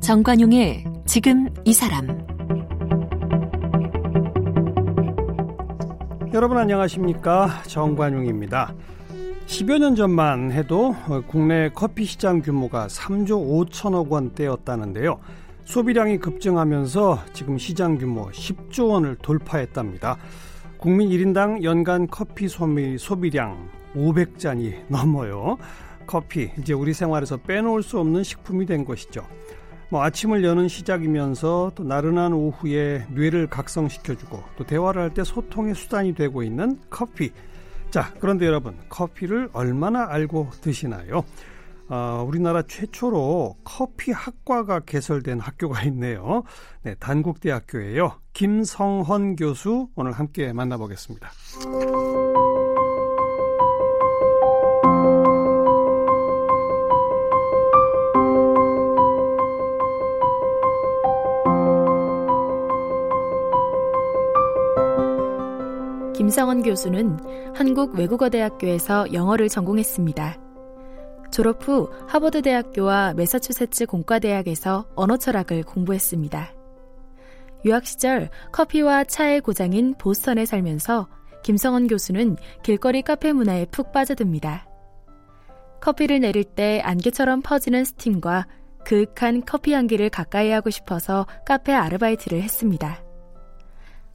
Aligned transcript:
정관용의 0.00 0.84
지금 1.04 1.48
이 1.66 1.74
사람 1.74 2.26
여러분 6.32 6.56
안녕하십니까 6.56 7.62
정관용입니다. 7.66 8.74
10여 9.46 9.78
년 9.78 9.94
전만 9.96 10.50
해도 10.52 10.94
국내 11.26 11.68
커피 11.74 12.04
시장 12.04 12.40
규모가 12.40 12.86
3조 12.86 13.68
5천억 13.68 14.08
원대였다는데요. 14.08 15.18
소비량이 15.68 16.16
급증하면서 16.16 17.24
지금 17.34 17.58
시장 17.58 17.98
규모 17.98 18.30
10조 18.30 18.88
원을 18.88 19.16
돌파했답니다. 19.16 20.16
국민 20.78 21.10
1인당 21.10 21.62
연간 21.62 22.06
커피 22.06 22.48
소비, 22.48 22.96
소비량 22.96 23.68
500잔이 23.94 24.86
넘어요. 24.88 25.58
커피, 26.06 26.50
이제 26.58 26.72
우리 26.72 26.94
생활에서 26.94 27.36
빼놓을 27.36 27.82
수 27.82 27.98
없는 28.00 28.22
식품이 28.22 28.64
된 28.64 28.86
것이죠. 28.86 29.26
뭐 29.90 30.02
아침을 30.04 30.42
여는 30.42 30.68
시작이면서 30.68 31.72
또 31.74 31.84
나른한 31.84 32.32
오후에 32.32 33.04
뇌를 33.10 33.46
각성시켜주고 33.46 34.42
또 34.56 34.64
대화를 34.64 35.02
할 35.02 35.10
때 35.10 35.22
소통의 35.22 35.74
수단이 35.74 36.14
되고 36.14 36.42
있는 36.42 36.78
커피. 36.88 37.30
자, 37.90 38.14
그런데 38.20 38.46
여러분, 38.46 38.74
커피를 38.88 39.50
얼마나 39.52 40.06
알고 40.08 40.48
드시나요? 40.62 41.24
어, 41.90 42.24
우리나라 42.26 42.62
최초로 42.62 43.56
커피 43.64 44.12
학과가 44.12 44.80
개설된 44.80 45.40
학교가 45.40 45.82
있네요. 45.84 46.42
네, 46.82 46.94
단국대학교예요. 46.96 48.20
김성헌 48.34 49.36
교수 49.36 49.88
오늘 49.94 50.12
함께 50.12 50.52
만나보겠습니다. 50.52 51.30
김성원 66.14 66.62
교수는 66.62 67.18
한국 67.54 67.94
외국어대학교에서 67.94 69.14
영어를 69.14 69.48
전공했습니다. 69.48 70.47
졸업 71.30 71.66
후 71.66 71.90
하버드 72.06 72.42
대학교와 72.42 73.14
매사추세츠 73.14 73.86
공과대학에서 73.86 74.88
언어 74.94 75.16
철학을 75.16 75.62
공부했습니다. 75.62 76.52
유학 77.64 77.86
시절 77.86 78.30
커피와 78.52 79.04
차의 79.04 79.40
고장인 79.40 79.94
보스턴에 79.98 80.46
살면서 80.46 81.08
김성원 81.42 81.86
교수는 81.86 82.36
길거리 82.62 83.02
카페 83.02 83.32
문화에 83.32 83.66
푹 83.66 83.92
빠져듭니다. 83.92 84.66
커피를 85.80 86.20
내릴 86.20 86.44
때 86.44 86.80
안개처럼 86.84 87.42
퍼지는 87.42 87.84
스팀과 87.84 88.46
그윽한 88.84 89.44
커피 89.44 89.74
향기를 89.74 90.08
가까이 90.10 90.50
하고 90.50 90.70
싶어서 90.70 91.26
카페 91.46 91.72
아르바이트를 91.72 92.42
했습니다. 92.42 93.02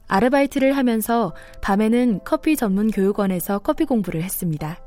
아르바이트를 0.08 0.76
하면서 0.76 1.32
밤에는 1.62 2.20
커피 2.24 2.56
전문 2.56 2.90
교육원에서 2.90 3.60
커피 3.60 3.84
공부를 3.84 4.22
했습니다. 4.22 4.83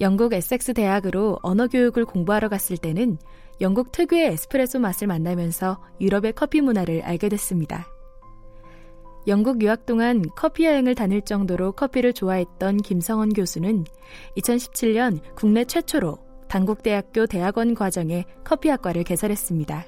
영국 0.00 0.32
에섹스 0.32 0.74
대학으로 0.74 1.38
언어 1.42 1.68
교육을 1.68 2.04
공부하러 2.04 2.48
갔을 2.48 2.76
때는 2.76 3.18
영국 3.60 3.92
특유의 3.92 4.32
에스프레소 4.32 4.80
맛을 4.80 5.06
만나면서 5.06 5.80
유럽의 6.00 6.32
커피 6.32 6.60
문화를 6.60 7.02
알게 7.02 7.28
됐습니다. 7.28 7.86
영국 9.26 9.62
유학 9.62 9.86
동안 9.86 10.22
커피 10.36 10.66
여행을 10.66 10.94
다닐 10.94 11.22
정도로 11.22 11.72
커피를 11.72 12.12
좋아했던 12.12 12.78
김성원 12.78 13.32
교수는 13.32 13.84
2017년 14.36 15.20
국내 15.34 15.64
최초로 15.64 16.18
단국대학교 16.48 17.26
대학원 17.26 17.74
과정에 17.74 18.24
커피학과를 18.44 19.04
개설했습니다. 19.04 19.86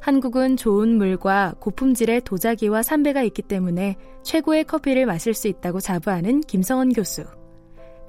한국은 0.00 0.56
좋은 0.56 0.96
물과 0.96 1.56
고품질의 1.60 2.22
도자기와 2.22 2.82
삼배가 2.82 3.22
있기 3.24 3.42
때문에 3.42 3.96
최고의 4.22 4.64
커피를 4.64 5.04
마실 5.04 5.34
수 5.34 5.46
있다고 5.46 5.78
자부하는 5.80 6.40
김성원 6.40 6.92
교수. 6.92 7.24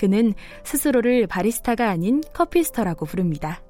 그는 0.01 0.33
스스로를 0.63 1.27
바리스타가 1.27 1.87
아닌 1.87 2.23
커피스터라고 2.33 3.05
부릅니다. 3.05 3.61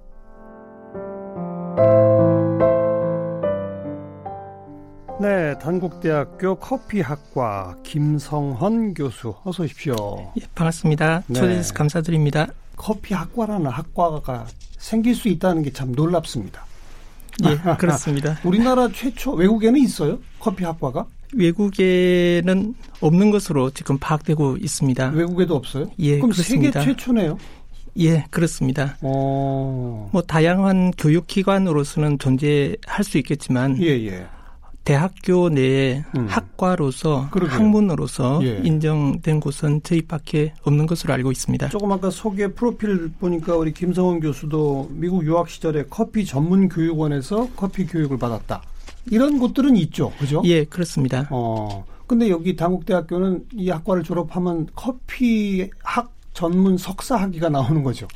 네, 5.20 5.56
단국대학교 5.59 6.56
커피학과 6.56 7.75
김성헌 7.84 8.94
교수 8.96 9.36
어서 9.44 9.64
오십시오. 9.64 10.31
예, 10.40 10.46
반갑습니다. 10.56 11.24
네. 11.28 11.34
초대해 11.34 11.58
주셔서 11.58 11.74
감사드립니다. 11.75 12.47
커피학과라는 12.78 13.68
학과가 13.68 14.47
생길 14.78 15.14
수 15.14 15.28
있다는 15.28 15.64
게 15.64 15.72
참 15.72 15.91
놀랍습니다. 15.91 16.66
예, 17.44 17.75
그렇습니다. 17.78 18.38
우리나라 18.46 18.88
최초 18.91 19.34
외국에는 19.34 19.80
있어요? 19.81 20.18
커피 20.40 20.64
학과가? 20.64 21.06
외국에는 21.34 22.75
없는 23.00 23.31
것으로 23.31 23.69
지금 23.72 23.97
파악되고 23.97 24.58
있습니다. 24.58 25.09
외국에도 25.09 25.56
없어요? 25.56 25.90
예, 26.00 26.18
그럼 26.18 26.31
그렇습니다. 26.31 26.81
세계 26.81 26.94
최초네요. 26.94 27.38
예, 28.00 28.25
그렇습니다. 28.30 28.97
오. 29.02 29.09
어. 29.09 30.09
뭐 30.12 30.22
다양한 30.22 30.91
교육 30.97 31.28
기관으로서는 31.28 32.20
존재할 32.20 33.03
수 33.03 33.18
있겠지만, 33.18 33.78
예, 33.81 33.88
예. 34.08 34.25
대학교 34.84 35.50
내에 35.50 36.03
음. 36.18 36.25
학과로서 36.28 37.30
그러게요. 37.30 37.56
학문으로서 37.56 38.40
예. 38.44 38.62
인정된 38.64 39.40
곳은 39.40 39.81
저희밖에 39.84 40.53
없는 40.64 40.88
것으로 40.88 41.14
알고 41.14 41.31
있습니다. 41.31 41.70
조금 41.70 41.91
아까 41.91 42.09
소개 42.09 42.47
프로필 42.47 43.12
보니까 43.20 43.56
우리 43.56 43.74
김성원 43.74 44.20
교수도 44.22 44.90
미국 44.94 45.24
유학 45.24 45.50
시절에 45.50 45.86
커피 45.90 46.25
전문 46.25 46.68
교육원에서 46.68 47.50
커피 47.56 47.86
교육을 47.86 48.18
받았다. 48.18 48.64
이런 49.10 49.40
곳들은 49.40 49.76
있죠, 49.78 50.12
그죠? 50.20 50.42
예, 50.46 50.64
그렇습니다. 50.64 51.28
어, 51.32 51.86
근데 52.08 52.30
여기 52.30 52.56
당국대학교는 52.56 53.46
이 53.54 53.70
학과를 53.70 54.04
졸업하면 54.04 54.68
커피 54.76 55.70
학 55.84 56.12
전문 56.34 56.78
석사 56.78 57.16
학위가 57.16 57.50
나오는 57.50 57.84
거죠. 57.84 58.08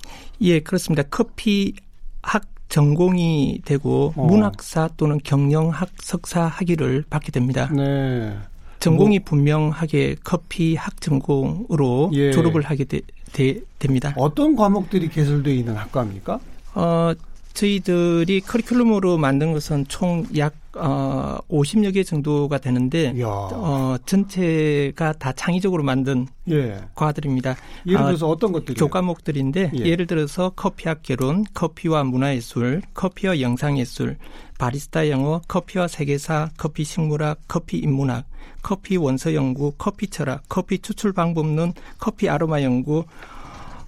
예, 0.41 0.59
그렇습니다. 0.59 1.03
커피 1.09 1.73
학 2.21 2.43
전공이 2.69 3.61
되고 3.65 4.13
어. 4.15 4.25
문학사 4.25 4.89
또는 4.97 5.19
경영학 5.23 5.89
석사 6.01 6.43
학위를 6.43 7.03
받게 7.09 7.31
됩니다. 7.31 7.69
네. 7.73 8.37
전공이 8.79 9.19
뭐. 9.19 9.25
분명하게 9.25 10.17
커피 10.23 10.75
학 10.75 10.99
전공으로 11.01 12.11
예. 12.13 12.31
졸업을 12.31 12.61
하게 12.63 12.83
되, 12.83 13.01
되, 13.31 13.59
됩니다. 13.79 14.13
어떤 14.17 14.55
과목들이 14.55 15.09
개설되어 15.09 15.53
있는 15.53 15.75
학과입니까? 15.75 16.39
어, 16.75 17.13
저희들이 17.53 18.41
커리큘럼으로 18.41 19.17
만든 19.17 19.53
것은 19.53 19.85
총 19.87 20.25
약 20.37 20.53
어, 20.75 21.37
50여 21.49 21.93
개 21.93 22.03
정도가 22.03 22.57
되는데 22.57 23.13
어, 23.23 23.97
전체가 24.05 25.13
다 25.13 25.31
창의적으로 25.31 25.83
만든 25.83 26.27
예. 26.49 26.81
과들입니다. 26.95 27.55
예를 27.87 27.99
아, 27.99 28.05
들어서 28.07 28.29
어, 28.29 28.37
떤 28.37 28.51
것들이 28.51 28.75
교과목들인데 28.75 29.71
예. 29.73 29.95
를 29.95 30.07
들어서 30.07 30.49
커피학 30.49 31.01
개론, 31.01 31.45
커피와 31.53 32.03
문화예술, 32.03 32.81
커피와 32.93 33.39
영상예술, 33.39 34.17
바리스타 34.57 35.09
영어, 35.09 35.41
커피와 35.47 35.87
세계사, 35.87 36.51
커피 36.57 36.83
식물학, 36.83 37.39
커피 37.47 37.77
인문학, 37.77 38.25
커피 38.61 38.97
원서 38.97 39.33
연구, 39.33 39.73
커피 39.77 40.07
철학, 40.07 40.43
커피 40.49 40.79
추출 40.79 41.13
방법론, 41.13 41.73
커피 41.97 42.29
아로마 42.29 42.61
연구, 42.61 43.05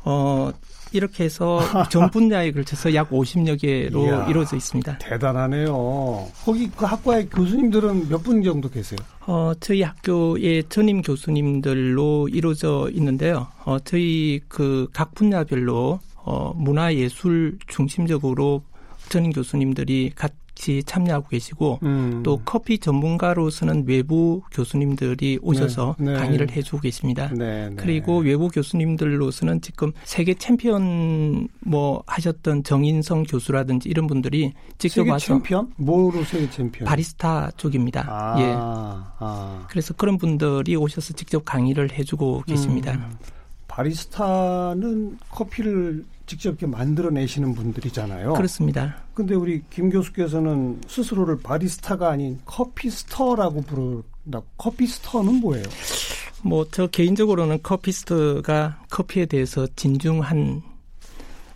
어, 0.06 0.52
이렇게 0.92 1.26
해서 1.26 1.60
전 1.90 2.10
분야에 2.10 2.52
걸쳐서 2.52 2.94
약 2.94 3.10
50여 3.10 3.60
개로 3.60 4.06
이야, 4.06 4.26
이루어져 4.28 4.56
있습니다. 4.56 4.98
대단하네요. 5.00 6.28
거기 6.46 6.70
그 6.70 6.86
학과의 6.86 7.30
교수님들은 7.30 8.10
몇 8.10 8.24
분 8.24 8.44
정도 8.44 8.70
계세요? 8.70 8.98
어, 9.26 9.52
저희 9.60 9.82
학교의 9.84 10.64
전임 10.70 11.02
교수님들로 11.02 12.28
이루어져 12.30 12.90
있는데요. 12.94 13.48
어, 13.66 13.78
저희 13.80 14.42
그 14.48 14.88
각 14.94 15.14
분야별로 15.16 16.00
어, 16.16 16.54
문화예술 16.56 17.58
중심적으로 17.68 18.64
전임 19.10 19.32
교수님들이 19.32 20.12
각 20.16 20.34
같이 20.58 20.84
참여하고 20.84 21.30
계시고 21.30 21.80
음. 21.84 22.22
또 22.24 22.42
커피 22.44 22.80
전문가로서는 22.80 23.86
외부 23.88 24.42
교수님들이 24.52 25.40
오셔서 25.42 25.96
네. 26.00 26.14
네. 26.14 26.18
강의를 26.18 26.52
해주고 26.52 26.80
계십니다. 26.82 27.30
네. 27.34 27.70
네. 27.70 27.76
그리고 27.78 28.18
외부 28.18 28.50
교수님들로서는 28.50 29.62
지금 29.62 29.92
세계 30.04 30.34
챔피언 30.34 31.48
뭐 31.60 32.04
하셨던 32.08 32.64
정인성 32.64 33.24
교수라든지 33.24 33.88
이런 33.88 34.08
분들이 34.08 34.54
직접 34.78 35.02
세계 35.02 35.12
와서 35.12 35.28
챔피언? 35.28 35.72
뭐로 35.78 36.24
세계 36.24 36.50
챔피언? 36.50 36.88
바리스타 36.88 37.52
쪽입니다. 37.58 38.06
아. 38.08 38.36
예. 38.40 38.54
아. 38.58 39.66
그래서 39.70 39.94
그런 39.94 40.18
분들이 40.18 40.76
오셔서 40.76 41.14
직접 41.14 41.46
강의를 41.46 41.94
해주고 41.94 42.44
계십니다. 42.48 42.94
음. 42.94 43.37
바리스타는 43.78 45.20
커피를 45.30 46.04
직접 46.26 46.50
이렇게 46.50 46.66
만들어내시는 46.66 47.54
분들이잖아요. 47.54 48.34
그렇습니다. 48.34 48.96
근데 49.14 49.36
우리 49.36 49.64
김 49.70 49.90
교수께서는 49.92 50.82
스스로를 50.88 51.38
바리스타가 51.42 52.10
아닌 52.10 52.40
커피스터라고 52.46 53.62
부른다. 53.62 54.42
커피스터는 54.58 55.36
뭐예요? 55.36 55.64
뭐 56.44 56.66
저 56.72 56.88
개인적으로는 56.88 57.62
커피스터가 57.64 58.82
커피에 58.90 59.26
대해서 59.26 59.68
진중한 59.76 60.62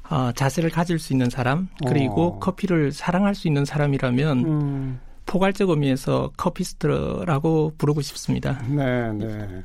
어, 0.10 0.32
자세를 0.34 0.70
가질 0.70 1.00
수 1.00 1.14
있는 1.14 1.30
사람 1.30 1.70
그리고 1.88 2.36
어. 2.36 2.40
커피를 2.40 2.92
사랑할 2.92 3.34
수 3.34 3.48
있는 3.48 3.66
사람이라면 3.66 4.46
음, 4.46 5.00
포괄적 5.26 5.70
의미에서 5.70 6.32
커피스터라고 6.38 7.74
부르고 7.78 8.02
싶습니다. 8.02 8.62
네, 8.68 9.12
네. 9.14 9.64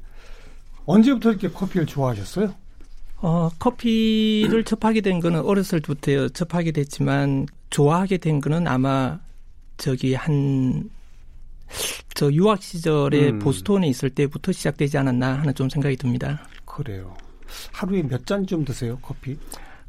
언제부터 0.87 1.31
이렇게 1.31 1.49
커피를 1.51 1.87
좋아하셨어요? 1.87 2.55
어, 3.19 3.49
커피를 3.59 4.65
접하게 4.65 5.01
된 5.01 5.21
거는 5.21 5.41
어렸을 5.41 5.81
때부터 5.81 6.29
접하게 6.29 6.73
됐지만 6.73 7.47
좋아하게 7.71 8.19
된 8.19 8.41
거는 8.41 8.67
아마 8.67 9.19
저기 9.77 10.15
한 10.15 10.89
저 12.15 12.33
유학 12.33 12.63
시절에 12.63 13.31
음. 13.31 13.39
보스턴에 13.39 13.89
있을 13.89 14.11
때부터 14.11 14.53
시작되지 14.53 14.99
않았나 14.99 15.35
하는 15.41 15.55
좀 15.55 15.69
생각이 15.69 15.97
듭니다. 15.97 16.47
그래요. 16.65 17.15
하루에 17.73 18.03
몇 18.03 18.27
잔쯤 18.27 18.65
드세요, 18.65 18.99
커피? 19.03 19.37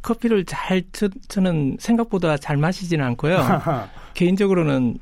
커피를 0.02 0.46
잘 0.46 0.84
저, 0.92 1.08
저는 1.28 1.78
생각보다 1.80 2.38
잘 2.38 2.58
마시지는 2.58 3.06
않고요. 3.06 3.38
개인적으로는 4.14 5.00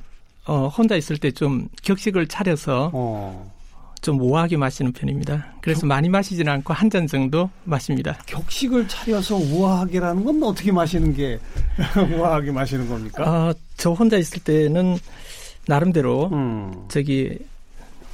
어, 0.47 0.67
혼자 0.67 0.95
있을 0.95 1.17
때 1.17 1.31
좀 1.31 1.67
격식을 1.81 2.27
차려서 2.27 2.91
어, 2.93 3.54
좀 4.01 4.19
우아하게 4.19 4.57
마시는 4.57 4.91
편입니다. 4.93 5.53
그래서 5.61 5.85
많이 5.85 6.09
마시지는 6.09 6.51
않고 6.53 6.73
한 6.73 6.89
잔 6.89 7.07
정도 7.07 7.49
마십니다. 7.63 8.17
격식을 8.27 8.87
차려서 8.87 9.35
우아하게라는 9.37 10.23
건 10.23 10.43
어떻게 10.43 10.71
마시는 10.71 11.13
게 11.15 11.39
우아하게 12.15 12.51
마시는 12.51 12.87
겁니까? 12.87 13.23
어, 13.49 13.53
저 13.77 13.91
혼자 13.91 14.17
있을 14.17 14.43
때는 14.43 14.97
나름대로 15.67 16.29
음. 16.31 16.85
저기 16.89 17.37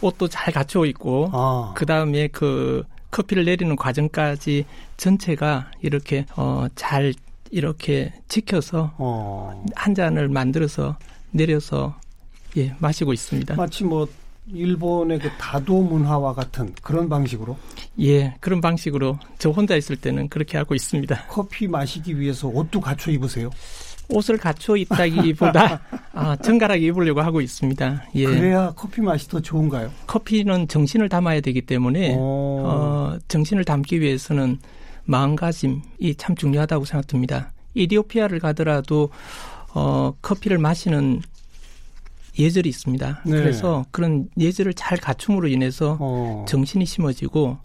옷도 0.01 0.27
잘 0.29 0.53
갖춰 0.53 0.85
있고 0.85 1.29
아, 1.33 1.73
그 1.75 1.85
다음에 1.85 2.27
그 2.27 2.83
커피를 3.11 3.43
내리는 3.45 3.75
과정까지 3.75 4.65
전체가 4.97 5.69
이렇게 5.81 6.25
어, 6.37 6.67
잘 6.75 7.13
이렇게 7.51 8.13
지켜서 8.29 8.93
어. 8.97 9.65
한 9.75 9.93
잔을 9.93 10.29
만들어서 10.29 10.95
내려서 11.31 11.95
예 12.57 12.73
마시고 12.79 13.11
있습니다. 13.11 13.55
마치 13.55 13.83
뭐 13.83 14.07
일본의 14.53 15.19
그 15.19 15.30
다도 15.38 15.81
문화와 15.81 16.33
같은 16.33 16.74
그런 16.81 17.09
방식으로 17.09 17.57
예 18.00 18.36
그런 18.39 18.62
방식으로 18.62 19.19
저 19.38 19.50
혼자 19.50 19.75
있을 19.75 19.95
때는 19.95 20.30
그렇게 20.30 20.57
하고 20.57 20.75
있습니다. 20.75 21.25
커피 21.27 21.68
마시기 21.68 22.19
위해서 22.19 22.48
옷도 22.48 22.81
갖춰 22.81 23.12
입으세요. 23.12 23.50
옷을 24.09 24.38
갖춰 24.38 24.75
있다기보다 24.75 25.81
아, 26.13 26.36
정갈하게 26.38 26.88
입으려고 26.88 27.21
하고 27.21 27.42
있습니다. 27.42 28.03
예 28.15 28.25
그래야 28.25 28.74
커피 28.75 29.01
맛이 29.01 29.27
더 29.30 29.39
좋은가요? 29.39 29.92
커피는 30.07 30.68
정신을 30.68 31.09
담아야 31.09 31.42
되기 31.42 31.62
때문에 31.62 32.15
어. 32.18 32.19
어, 32.19 33.18
정신을 33.27 33.63
담기 33.63 34.01
위해서는 34.01 34.59
마음가짐이 35.06 36.15
참 36.18 36.36
중요하다고 36.36 36.86
생각됩니다. 36.86 37.53
이디오피아를 37.74 38.39
가더라도 38.39 39.09
어, 39.74 40.13
커피를 40.21 40.57
마시는 40.57 41.21
예절이 42.37 42.69
있습니다. 42.69 43.21
네. 43.25 43.31
그래서 43.31 43.85
그런 43.91 44.29
예절을 44.37 44.73
잘 44.73 44.97
갖춤으로 44.97 45.47
인해서 45.47 45.97
어. 45.99 46.45
정신이 46.47 46.85
심어지고 46.85 47.57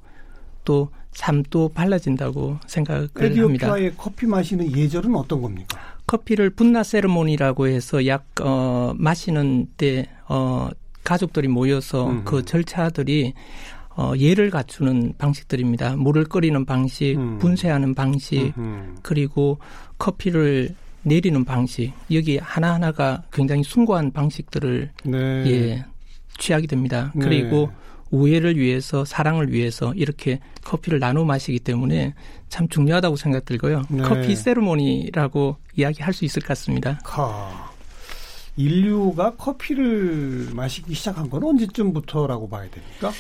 또 0.65 0.91
삶도 1.13 1.71
발라진다고 1.71 2.59
생각을 2.67 3.09
합니다. 3.15 3.25
에디오피아의 3.25 3.95
커피 3.97 4.27
마시는 4.27 4.77
예절은 4.77 5.15
어떤 5.15 5.41
겁니까? 5.41 5.79
커피를 6.07 6.51
분나 6.51 6.83
세르모니라고 6.83 7.69
해서 7.69 8.07
약 8.07 8.27
어, 8.41 8.93
마시는 8.97 9.69
때 9.77 10.09
어, 10.29 10.69
가족들이 11.05 11.49
모여서 11.49 12.09
음. 12.09 12.25
그 12.25 12.45
절차들이 12.45 13.33
어, 13.97 14.13
예를 14.19 14.51
갖추는 14.51 15.15
방식들입니다. 15.17 15.97
물을 15.97 16.25
끓이는 16.25 16.67
방식, 16.67 17.17
음. 17.17 17.39
분쇄하는 17.39 17.95
방식, 17.95 18.53
음. 18.59 18.97
그리고 19.03 19.59
커피를 19.99 20.75
내리는 21.07 21.45
방식 21.45 21.93
여기 22.11 22.37
하나 22.37 22.75
하나가 22.75 23.23
굉장히 23.33 23.63
숭고한 23.63 24.11
방식들을 24.11 24.91
네. 25.05 25.19
예 25.47 25.85
취하게 26.37 26.67
됩니다. 26.67 27.13
네. 27.15 27.25
그리고 27.25 27.71
우애를 28.11 28.57
위해서 28.57 29.05
사랑을 29.05 29.53
위해서 29.53 29.95
이렇게 29.95 30.41
커피를 30.65 30.99
나눠 30.99 31.25
마시기 31.25 31.61
때문에 31.61 32.15
참 32.49 32.69
중요하다고 32.69 33.17
생각 33.17 33.45
들고요. 33.45 33.83
네. 33.89 34.03
커피 34.03 34.35
세르모니라고 34.35 35.57
이야기할 35.77 36.13
수 36.13 36.25
있을 36.25 36.43
것 36.43 36.49
같습니다. 36.49 36.99
카. 37.05 37.71
인류가 38.57 39.35
커피를 39.37 40.49
마시기 40.55 40.95
시작한 40.95 41.29
건 41.29 41.45
언제쯤부터라고 41.45 42.49
봐야 42.49 42.69
됩니까? 42.71 43.13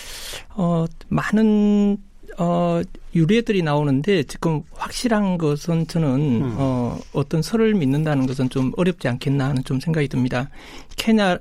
어, 0.55 0.87
많은 1.09 1.99
어, 2.39 2.83
유래들이 3.15 3.63
나오는데 3.63 4.25
지금 4.25 4.63
확실한 4.73 5.39
것은 5.39 5.87
저는 5.87 6.09
음. 6.43 6.55
어, 6.59 6.99
어떤 7.13 7.43
설을 7.43 7.75
믿는다는 7.75 8.27
것은 8.27 8.51
좀 8.51 8.73
어렵지 8.77 9.09
않겠나 9.09 9.49
하는 9.49 9.65
좀 9.65 9.81
생각이 9.81 10.09
듭니다. 10.09 10.51
케냐 10.97 11.39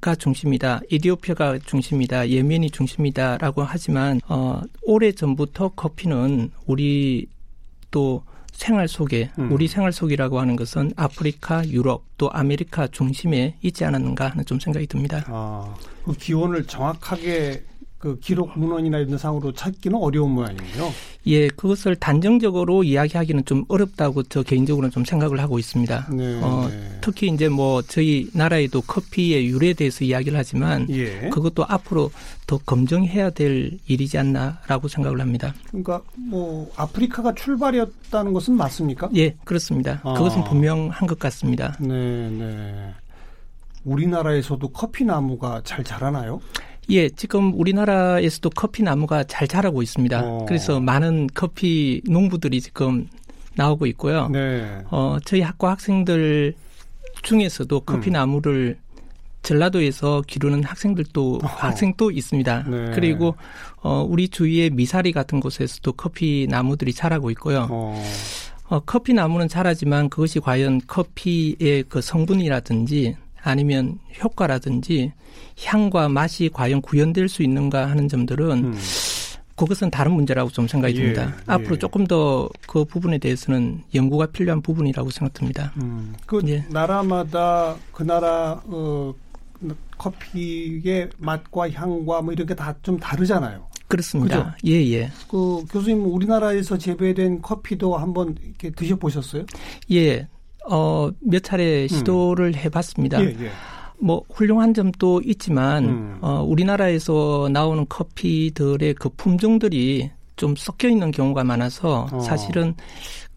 가 0.00 0.14
중심이다, 0.14 0.82
에티오피아가 0.90 1.58
중심이다, 1.58 2.28
예멘이 2.28 2.70
중심이다라고 2.70 3.62
하지만 3.62 4.20
어, 4.28 4.60
오래 4.82 5.10
전부터 5.10 5.70
커피는 5.70 6.50
우리 6.66 7.26
또 7.90 8.22
생활 8.52 8.86
속에 8.86 9.30
음. 9.38 9.50
우리 9.50 9.66
생활 9.66 9.92
속이라고 9.92 10.40
하는 10.40 10.56
것은 10.56 10.92
아프리카, 10.96 11.66
유럽 11.68 12.04
또 12.16 12.30
아메리카 12.32 12.88
중심에 12.88 13.56
있지 13.62 13.84
않았는가 13.84 14.28
하는 14.28 14.44
좀 14.44 14.60
생각이 14.60 14.86
듭니다. 14.86 15.24
아, 15.26 15.74
그 16.04 16.12
기원을 16.12 16.66
정확하게 16.66 17.62
그 17.98 18.18
기록 18.20 18.56
문헌이나 18.56 18.98
이런 18.98 19.18
상으로 19.18 19.52
찾기는 19.52 19.98
어려운 19.98 20.30
모양이에요. 20.30 20.92
예, 21.26 21.48
그것을 21.48 21.96
단정적으로 21.96 22.84
이야기하기는 22.84 23.44
좀 23.44 23.64
어렵다고 23.68 24.22
저 24.22 24.42
개인적으로는 24.42 24.92
좀 24.92 25.04
생각을 25.04 25.40
하고 25.40 25.58
있습니다. 25.58 26.08
네. 26.12 26.40
어, 26.40 26.68
네. 26.70 26.98
특히 27.00 27.26
이제 27.26 27.48
뭐 27.48 27.82
저희 27.82 28.28
나라에도 28.32 28.80
커피의 28.82 29.48
유래에 29.48 29.74
대해서 29.74 30.04
이야기를 30.04 30.38
하지만 30.38 30.86
예. 30.90 31.28
그것도 31.30 31.64
앞으로 31.66 32.12
더 32.46 32.58
검증해야 32.58 33.30
될 33.30 33.78
일이지 33.88 34.16
않나라고 34.16 34.86
생각을 34.86 35.20
합니다. 35.20 35.52
그러니까 35.66 36.00
뭐 36.14 36.70
아프리카가 36.76 37.34
출발이었다는 37.34 38.32
것은 38.32 38.54
맞습니까? 38.54 39.10
예, 39.16 39.34
그렇습니다. 39.44 40.00
아. 40.04 40.14
그것은 40.14 40.44
분명한 40.44 41.08
것 41.08 41.18
같습니다. 41.18 41.76
네, 41.80 42.30
네. 42.30 42.94
우리나라에서도 43.84 44.68
커피 44.68 45.04
나무가 45.04 45.60
잘 45.64 45.82
자라나요? 45.82 46.40
예, 46.90 47.08
지금 47.10 47.52
우리나라에서도 47.58 48.50
커피 48.50 48.82
나무가 48.82 49.22
잘 49.24 49.46
자라고 49.46 49.82
있습니다. 49.82 50.20
어. 50.24 50.44
그래서 50.46 50.80
많은 50.80 51.28
커피 51.34 52.00
농부들이 52.06 52.60
지금 52.60 53.08
나오고 53.56 53.86
있고요. 53.86 54.28
네. 54.28 54.82
어, 54.90 55.18
저희 55.24 55.42
학과 55.42 55.72
학생들 55.72 56.54
중에서도 57.22 57.80
커피 57.80 58.10
음. 58.10 58.12
나무를 58.12 58.78
전라도에서 59.42 60.22
기르는 60.26 60.64
학생들도 60.64 61.40
어허. 61.42 61.66
학생도 61.66 62.10
있습니다. 62.10 62.64
네. 62.68 62.90
그리고 62.94 63.34
어, 63.82 64.06
우리 64.08 64.28
주위의 64.28 64.70
미사리 64.70 65.12
같은 65.12 65.40
곳에서도 65.40 65.92
커피 65.92 66.46
나무들이 66.48 66.92
자라고 66.92 67.30
있고요. 67.32 67.66
어, 67.70 68.02
어, 68.68 68.80
커피 68.80 69.12
나무는 69.12 69.48
자라지만 69.48 70.08
그것이 70.08 70.40
과연 70.40 70.82
커피의 70.86 71.84
그 71.88 72.00
성분이라든지 72.00 73.16
아니면 73.42 73.98
효과라든지 74.22 75.12
향과 75.64 76.08
맛이 76.08 76.50
과연 76.52 76.80
구현될 76.82 77.28
수 77.28 77.42
있는가 77.42 77.88
하는 77.90 78.08
점들은 78.08 78.50
음. 78.64 78.78
그것은 79.56 79.90
다른 79.90 80.12
문제라고 80.12 80.50
좀 80.50 80.68
생각이 80.68 80.96
예, 80.96 81.00
듭니다. 81.02 81.34
예. 81.36 81.42
앞으로 81.46 81.76
조금 81.78 82.06
더 82.06 82.48
그 82.68 82.84
부분에 82.84 83.18
대해서는 83.18 83.82
연구가 83.94 84.26
필요한 84.26 84.62
부분이라고 84.62 85.10
생각됩니다. 85.10 85.72
음. 85.82 86.14
그 86.26 86.40
예. 86.46 86.64
나라마다 86.70 87.74
그 87.92 88.02
나라 88.04 88.60
어, 88.66 89.12
커피의 89.98 91.10
맛과 91.18 91.70
향과 91.70 92.22
뭐 92.22 92.32
이런 92.32 92.46
게 92.46 92.54
다 92.54 92.74
좀 92.82 92.98
다르잖아요. 92.98 93.66
그렇습니다. 93.88 94.54
예, 94.66 94.72
예. 94.92 95.10
그 95.30 95.64
교수님 95.70 96.04
우리나라에서 96.04 96.76
재배된 96.78 97.40
커피도 97.42 97.96
한번 97.96 98.36
이렇게 98.44 98.70
드셔보셨어요? 98.70 99.44
예. 99.92 100.28
어, 100.70 101.10
몇 101.20 101.42
차례 101.42 101.86
시도를 101.88 102.54
해봤습니다. 102.56 103.20
예, 103.22 103.26
예. 103.26 103.50
뭐, 104.00 104.22
훌륭한 104.30 104.74
점도 104.74 105.20
있지만, 105.24 105.84
음. 105.84 106.18
어, 106.20 106.42
우리나라에서 106.46 107.48
나오는 107.52 107.84
커피들의 107.88 108.94
그 108.94 109.08
품종들이 109.16 110.10
좀 110.36 110.54
섞여 110.56 110.88
있는 110.88 111.10
경우가 111.10 111.42
많아서 111.44 112.06
어. 112.12 112.20
사실은 112.20 112.74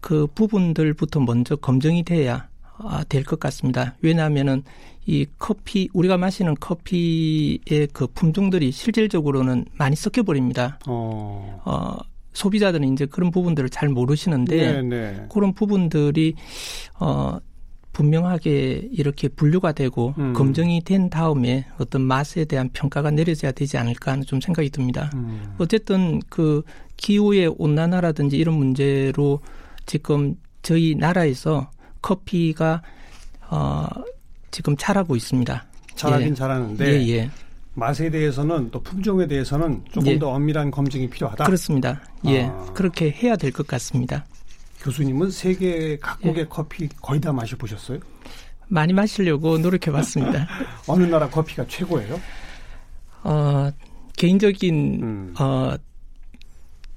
그 0.00 0.26
부분들부터 0.28 1.20
먼저 1.20 1.56
검증이 1.56 2.04
돼야 2.04 2.48
아, 2.78 3.04
될 3.08 3.24
것 3.24 3.38
같습니다. 3.40 3.94
왜냐하면은 4.02 4.62
이 5.06 5.26
커피, 5.38 5.88
우리가 5.92 6.16
마시는 6.16 6.54
커피의 6.60 7.88
그 7.92 8.06
품종들이 8.14 8.70
실질적으로는 8.70 9.64
많이 9.74 9.96
섞여 9.96 10.22
버립니다. 10.22 10.78
어, 10.86 11.60
어, 11.64 11.96
소비자들은 12.32 12.92
이제 12.92 13.06
그런 13.06 13.30
부분들을 13.30 13.68
잘 13.70 13.88
모르시는데 13.88 14.56
네, 14.56 14.82
네. 14.82 15.26
그런 15.30 15.52
부분들이 15.52 16.34
어 16.98 17.38
분명하게 17.92 18.88
이렇게 18.90 19.28
분류가 19.28 19.72
되고 19.72 20.14
음. 20.18 20.32
검증이 20.32 20.82
된 20.84 21.10
다음에 21.10 21.66
어떤 21.78 22.02
맛에 22.02 22.44
대한 22.46 22.70
평가가 22.72 23.10
내려져야 23.10 23.52
되지 23.52 23.76
않을까 23.76 24.12
하는 24.12 24.24
좀 24.24 24.40
생각이 24.40 24.70
듭니다. 24.70 25.10
음. 25.14 25.54
어쨌든 25.58 26.20
그 26.30 26.62
기후의 26.96 27.54
온난화라든지 27.58 28.36
이런 28.36 28.54
문제로 28.54 29.40
지금 29.84 30.36
저희 30.62 30.94
나라에서 30.94 31.70
커피가 32.00 32.82
어 33.50 33.86
지금 34.50 34.76
잘하고 34.76 35.14
있습니다. 35.14 35.66
잘하긴 35.94 36.30
예. 36.30 36.34
잘하는데 36.34 36.86
예, 36.86 37.08
예. 37.08 37.30
맛에 37.74 38.10
대해서는 38.10 38.70
또 38.70 38.82
품종에 38.82 39.26
대해서는 39.26 39.82
조금 39.90 40.08
예. 40.12 40.18
더 40.18 40.28
엄밀한 40.30 40.70
검증이 40.70 41.08
필요하다. 41.08 41.44
그렇습니다. 41.44 42.02
예. 42.26 42.44
아. 42.44 42.66
그렇게 42.74 43.10
해야 43.10 43.36
될 43.36 43.50
것 43.52 43.66
같습니다. 43.66 44.24
교수님은 44.80 45.30
세계 45.30 45.96
각국의 45.98 46.42
예. 46.42 46.46
커피 46.48 46.88
거의 47.00 47.20
다 47.20 47.32
마셔보셨어요? 47.32 47.98
많이 48.68 48.92
마시려고 48.92 49.58
노력해 49.58 49.90
봤습니다. 49.90 50.46
어느 50.88 51.04
나라 51.04 51.28
커피가 51.28 51.66
최고예요? 51.66 52.20
어, 53.24 53.70
개인적인 54.16 55.02
음. 55.02 55.34
어, 55.38 55.74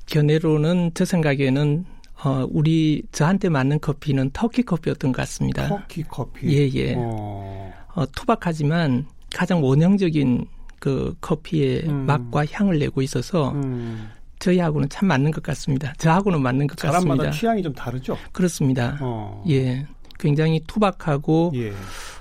견해로는 0.07 0.91
제 0.93 1.05
생각에는 1.05 1.85
어, 2.23 2.47
우리 2.49 3.03
저한테 3.11 3.49
맞는 3.49 3.79
커피는 3.81 4.31
터키 4.33 4.63
커피였던 4.63 5.11
것 5.11 5.17
같습니다. 5.21 5.67
터키 5.67 6.03
커피. 6.03 6.47
예, 6.57 6.69
예. 6.73 6.95
어. 6.97 7.71
어, 7.93 8.05
투박하지만 8.11 9.05
가장 9.33 9.63
원형적인 9.63 10.47
그 10.85 11.15
커피의 11.19 11.85
음. 11.87 12.05
맛과 12.05 12.45
향을 12.45 12.77
내고 12.77 13.01
있어서 13.01 13.53
음. 13.53 14.07
저희하고는 14.37 14.87
참 14.89 15.07
맞는 15.07 15.31
것 15.31 15.41
같습니다. 15.41 15.95
저하고는 15.97 16.43
맞는 16.43 16.67
것 16.67 16.77
사람마다 16.77 17.07
같습니다. 17.07 17.31
취향이 17.31 17.63
좀 17.63 17.73
다르죠? 17.73 18.15
그렇습니다. 18.31 18.95
어. 19.01 19.43
예. 19.49 19.87
굉장히 20.19 20.61
투박하고 20.67 21.53
예. 21.55 21.73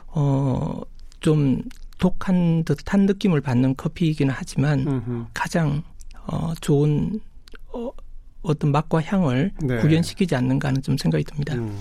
어, 0.06 0.80
좀 1.20 1.60
독한 1.98 2.64
듯한 2.64 3.04
느낌을 3.04 3.42
받는 3.42 3.76
커피이기는 3.76 4.32
하지만 4.34 4.80
음흠. 4.80 5.26
가장 5.34 5.82
어, 6.26 6.54
좋은 6.62 7.20
어, 7.70 7.90
어떤 8.40 8.72
맛과 8.72 9.02
향을 9.02 9.52
네. 9.60 9.76
구현시키지 9.76 10.34
않는가 10.34 10.68
하는 10.68 10.80
좀 10.80 10.96
생각이 10.96 11.22
듭니다. 11.24 11.54
음. 11.56 11.78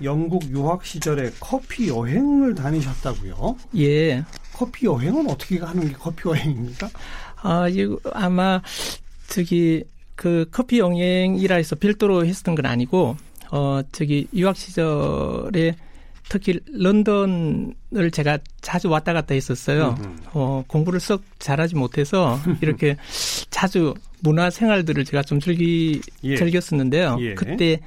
영국 0.00 0.48
유학 0.50 0.84
시절에 0.84 1.32
커피 1.40 1.88
여행을 1.88 2.54
다니셨다고요? 2.54 3.56
예. 3.78 4.24
커피 4.56 4.86
여행은 4.86 5.28
어떻게 5.28 5.58
가는 5.58 5.86
게 5.86 5.92
커피 5.92 6.28
여행입니까? 6.28 6.88
아, 7.42 7.68
이거 7.68 7.98
아마 8.14 8.62
저기 9.28 9.84
그 10.14 10.46
커피 10.50 10.78
여행이라 10.78 11.56
해서 11.56 11.76
별도로 11.76 12.24
했었던 12.24 12.54
건 12.54 12.64
아니고 12.64 13.16
어 13.52 13.82
저기 13.92 14.26
유학 14.34 14.56
시절에 14.56 15.76
특히 16.28 16.58
런던을 16.72 18.10
제가 18.10 18.38
자주 18.62 18.88
왔다 18.88 19.12
갔다 19.12 19.34
했었어요. 19.34 19.94
어 20.32 20.64
공부를 20.66 21.00
썩 21.00 21.22
잘하지 21.38 21.76
못해서 21.76 22.40
이렇게 22.62 22.96
자주 23.50 23.94
문화 24.20 24.48
생활들을 24.48 25.04
제가 25.04 25.22
좀 25.22 25.38
즐기 25.38 26.00
예. 26.24 26.36
즐겼었는데요. 26.36 27.18
예. 27.20 27.34
그때 27.34 27.80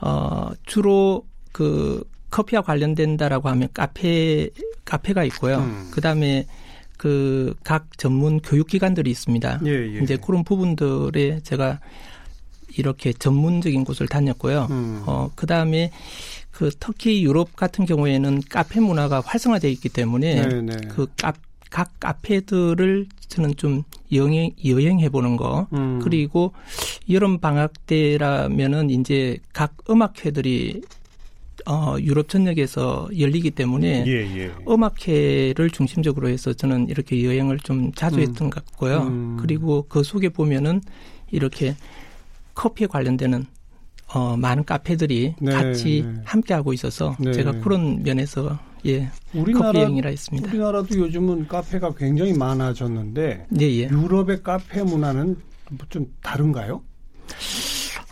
어 0.00 0.50
주로 0.66 1.26
그 1.50 2.04
커피와 2.32 2.62
관련된다라고 2.62 3.48
하면 3.50 3.68
카페 3.72 4.50
카페가 4.84 5.22
있고요. 5.24 5.58
음. 5.58 5.88
그다음에 5.92 6.46
그 6.96 7.54
각 7.64 7.98
전문 7.98 8.40
교육 8.40 8.66
기관들이 8.68 9.10
있습니다. 9.10 9.60
예, 9.66 9.70
예. 9.70 10.00
이제 10.02 10.16
그런 10.16 10.44
부분들에 10.44 11.40
제가 11.42 11.80
이렇게 12.76 13.12
전문적인 13.12 13.84
곳을 13.84 14.08
다녔고요. 14.08 14.66
음. 14.70 15.02
어 15.06 15.30
그 15.36 15.46
다음에 15.46 15.90
그 16.50 16.70
터키 16.78 17.22
유럽 17.24 17.56
같은 17.56 17.86
경우에는 17.86 18.42
카페 18.48 18.80
문화가 18.80 19.20
활성화되어 19.20 19.70
있기 19.70 19.88
때문에 19.88 20.46
네, 20.46 20.62
네. 20.62 20.76
그각 20.88 21.36
카페들을 22.00 23.06
저는 23.28 23.56
좀 23.56 23.82
여행 24.12 24.50
여행해 24.64 25.08
보는 25.08 25.36
거 25.36 25.66
음. 25.72 26.00
그리고 26.02 26.52
여름 27.10 27.38
방학 27.38 27.86
때라면은 27.86 28.90
이제 28.90 29.38
각 29.52 29.74
음악회들이 29.88 30.82
어 31.66 31.96
유럽 32.00 32.28
전역에서 32.28 33.08
열리기 33.18 33.52
때문에 33.52 34.04
예, 34.06 34.12
예. 34.12 34.52
음악회를 34.68 35.70
중심적으로 35.70 36.28
해서 36.28 36.52
저는 36.52 36.88
이렇게 36.88 37.24
여행을 37.24 37.58
좀 37.60 37.92
자주 37.92 38.16
음. 38.16 38.22
했던 38.22 38.50
것 38.50 38.64
같고요. 38.64 39.02
음. 39.02 39.36
그리고 39.40 39.86
그 39.88 40.02
속에 40.02 40.28
보면은 40.28 40.80
이렇게 41.30 41.76
커피에 42.54 42.86
관련되는 42.86 43.46
어, 44.14 44.36
많은 44.36 44.64
카페들이 44.64 45.34
네, 45.40 45.52
같이 45.52 46.04
네. 46.06 46.20
함께 46.24 46.54
하고 46.54 46.72
있어서 46.72 47.16
네. 47.18 47.32
제가 47.32 47.52
그런 47.60 48.02
면에서 48.02 48.58
예 48.84 49.10
커피 49.32 49.38
우리나라 49.38 49.80
여행이라 49.80 50.10
했습니다. 50.10 50.48
우리나라도 50.48 50.98
요즘은 50.98 51.48
카페가 51.48 51.94
굉장히 51.94 52.34
많아졌는데 52.34 53.46
예, 53.60 53.64
예. 53.64 53.88
유럽의 53.88 54.42
카페 54.42 54.82
문화는 54.82 55.36
뭐좀 55.70 56.12
다른가요? 56.20 56.82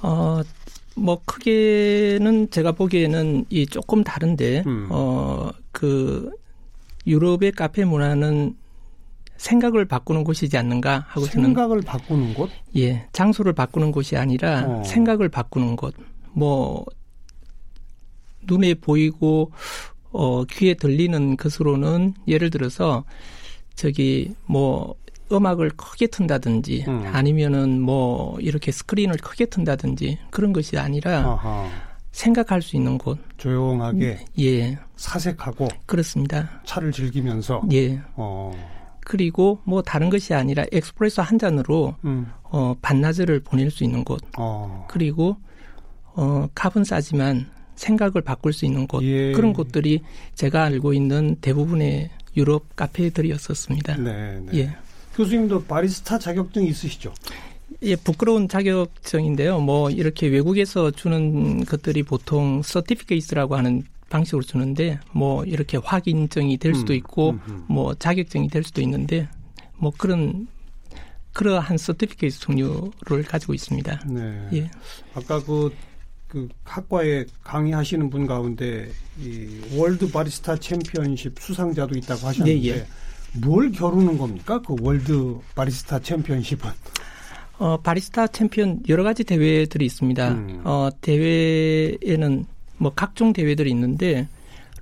어, 0.03 0.41
뭐 0.97 1.21
크게는 1.25 2.51
제가 2.51 2.73
보기에는 2.73 3.47
이 3.51 3.67
조금 3.67 4.03
다른데 4.05 4.65
음. 4.67 4.89
어, 4.91 5.51
그 5.73 6.31
유럽의 7.07 7.53
카페 7.53 7.85
문화는 7.85 8.57
생각을 9.37 9.87
바꾸는 9.87 10.23
곳이지 10.25 10.59
않는가 10.59 11.07
하고 11.09 11.27
저는 11.27 11.47
생각을 11.47 11.81
바꾸는 11.81 12.35
곳? 12.35 12.51
예, 12.77 13.07
장소를 13.13 13.55
바꾸는 13.55 13.91
곳이 13.91 14.17
아니라 14.17 14.67
어. 14.67 14.85
생각을 14.85 15.31
바꾸는 15.31 15.77
곳. 15.77 15.95
뭐 16.33 16.85
눈에 18.43 18.75
보이고 18.75 19.51
어 20.13 20.45
귀에 20.45 20.75
들리는 20.75 21.37
것으로는 21.37 22.15
예를 22.29 22.51
들어서 22.51 23.05
저기 23.75 24.35
뭐 24.47 24.95
음악을 25.33 25.71
크게 25.71 26.09
튼다든지 26.09 26.85
음. 26.89 27.11
아니면은 27.13 27.81
뭐 27.81 28.39
이렇게 28.41 28.73
스크린을 28.73 29.17
크게 29.17 29.47
튼다든지 29.47 30.19
그런 30.31 30.53
것이 30.53 30.79
아니라 30.79 31.21
아하. 31.21 31.69
생각할 32.13 32.63
수 32.63 32.77
있는 32.77 32.99
곳. 32.99 33.19
조용하게 33.39 34.25
예, 34.41 34.79
사색하고 34.97 35.69
그렇습니다. 35.87 36.61
차를 36.65 36.93
즐기면서 36.93 37.63
예. 37.73 38.01
어. 38.17 38.53
그리고 39.05 39.61
뭐 39.65 39.83
다른 39.83 40.11
것이 40.11 40.35
아니라 40.35 40.65
엑스프레소 40.73 41.23
한 41.23 41.39
잔으로 41.39 41.95
음. 42.05 42.27
어 42.45 42.75
반나절을 42.83 43.41
보낼 43.41 43.71
수 43.71 43.85
있는 43.85 44.05
곳. 44.05 44.21
어. 44.39 44.87
그리고 44.89 45.37
어 46.15 46.49
값은 46.55 46.85
싸지만 46.85 47.49
생각을 47.77 48.21
바꿀 48.23 48.53
수 48.53 48.67
있는 48.67 48.87
곳 48.87 49.03
예. 49.05 49.33
그런 49.33 49.53
곳들이 49.53 50.03
제가 50.35 50.65
알고 50.65 50.93
있는 50.93 51.37
대부분의 51.41 52.11
유럽 52.37 52.77
카페들이었었습니다. 52.77 53.97
네, 53.97 54.41
네. 54.47 54.59
예. 54.59 54.77
교수님도 55.15 55.65
바리스타 55.65 56.19
자격증 56.19 56.65
있으시죠? 56.65 57.13
예, 57.83 57.97
부끄러운 57.97 58.49
자격증인데요. 58.49 59.61
뭐 59.61 59.91
이렇게 59.91 60.27
외국에서 60.29 60.91
주는 60.91 61.65
것들이 61.65 62.03
보통 62.03 62.63
서티피케이트라고 62.63 63.57
하는 63.57 63.83
방식으로 64.09 64.43
주는데 64.43 64.99
뭐 65.13 65.45
이렇게 65.45 65.79
확인증이 65.79 66.59
될 66.59 66.75
수도 66.75 66.93
음, 66.93 66.97
있고 66.97 67.31
음, 67.31 67.41
음. 67.49 67.65
뭐 67.69 67.95
자격증이 67.95 68.49
될 68.49 68.65
수도 68.65 68.83
있는데 68.83 69.29
뭐 69.79 69.93
그런 69.97 70.49
그러한 71.33 71.79
서티피케이트 71.79 72.41
종류를 72.41 73.23
가지고 73.27 73.55
있습니다. 73.55 74.03
네. 74.09 74.49
예. 74.53 74.71
아까 75.15 75.43
그, 75.43 75.73
그 76.27 76.49
학과에 76.65 77.25
강의하시는 77.45 78.11
분 78.11 78.27
가운데 78.27 78.91
이 79.19 79.61
월드 79.77 80.11
바리스타 80.11 80.57
챔피언십 80.57 81.39
수상자도 81.39 81.97
있다고 81.97 82.27
하셨는데 82.27 82.63
예, 82.65 82.69
예. 82.69 82.87
뭘 83.35 83.71
겨루는 83.73 84.19
겁니까? 84.19 84.61
그 84.61 84.77
월드 84.81 85.39
바리스타 85.55 86.01
챔피언십은? 86.01 86.71
어, 87.59 87.77
바리스타 87.77 88.29
챔피언 88.29 88.81
여러 88.89 89.03
가지 89.05 89.23
대회들이 89.23 89.85
있습니다. 89.85 90.29
음. 90.31 90.63
어, 90.65 90.89
대회에는 91.01 92.45
뭐 92.79 92.93
각종 92.95 93.33
대회들이 93.33 93.71
있는데 93.71 94.27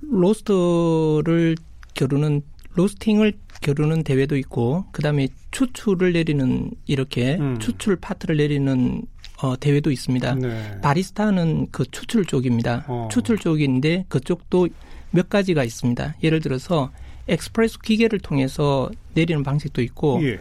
로스터를 0.01 1.57
겨루는 1.93 2.41
로스팅을 2.75 3.33
겨루는 3.61 4.03
대회도 4.03 4.37
있고 4.37 4.85
그다음에 4.93 5.27
추출을 5.51 6.13
내리는 6.13 6.71
이렇게 6.85 7.35
음. 7.35 7.59
추출 7.59 7.97
파트를 7.97 8.37
내리는 8.37 9.01
어, 9.41 9.57
대회도 9.57 9.91
있습니다. 9.91 10.35
네. 10.35 10.81
바리스타는 10.81 11.67
그 11.71 11.85
추출 11.91 12.25
쪽입니다. 12.25 12.85
어. 12.87 13.09
추출 13.11 13.37
쪽인데 13.37 14.05
그쪽도 14.07 14.69
몇 15.11 15.29
가지가 15.29 15.63
있습니다. 15.63 16.15
예를 16.23 16.39
들어서 16.39 16.91
엑스프레소 17.29 17.79
기계를 17.79 18.19
통해서 18.19 18.89
내리는 19.13 19.43
방식도 19.43 19.81
있고 19.81 20.19
예. 20.23 20.39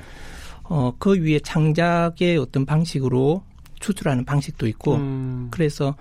어, 0.65 0.93
그 0.99 1.15
위에 1.23 1.41
창작의 1.41 2.37
어떤 2.39 2.67
방식으로 2.67 3.43
추출하는 3.81 4.25
방식도 4.25 4.67
있고 4.67 4.97
음, 4.97 5.49
그래서 5.51 5.95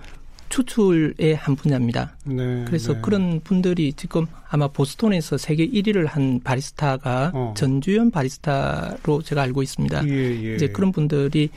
추출의 0.48 1.36
한 1.36 1.56
분야입니다. 1.56 2.16
네, 2.24 2.64
그래서 2.66 2.94
네. 2.94 3.00
그런 3.02 3.40
분들이 3.44 3.92
지금 3.92 4.26
아마 4.48 4.68
보스턴에서 4.68 5.36
세계 5.36 5.66
1위를 5.66 6.06
한 6.06 6.40
바리스타가 6.42 7.32
어. 7.34 7.54
전주현 7.56 8.10
바리스타로 8.10 9.22
제가 9.22 9.42
알고 9.42 9.62
있습니다. 9.62 10.08
예, 10.08 10.10
예. 10.10 10.54
이제 10.54 10.68
그런 10.68 10.90
분들이 10.90 11.50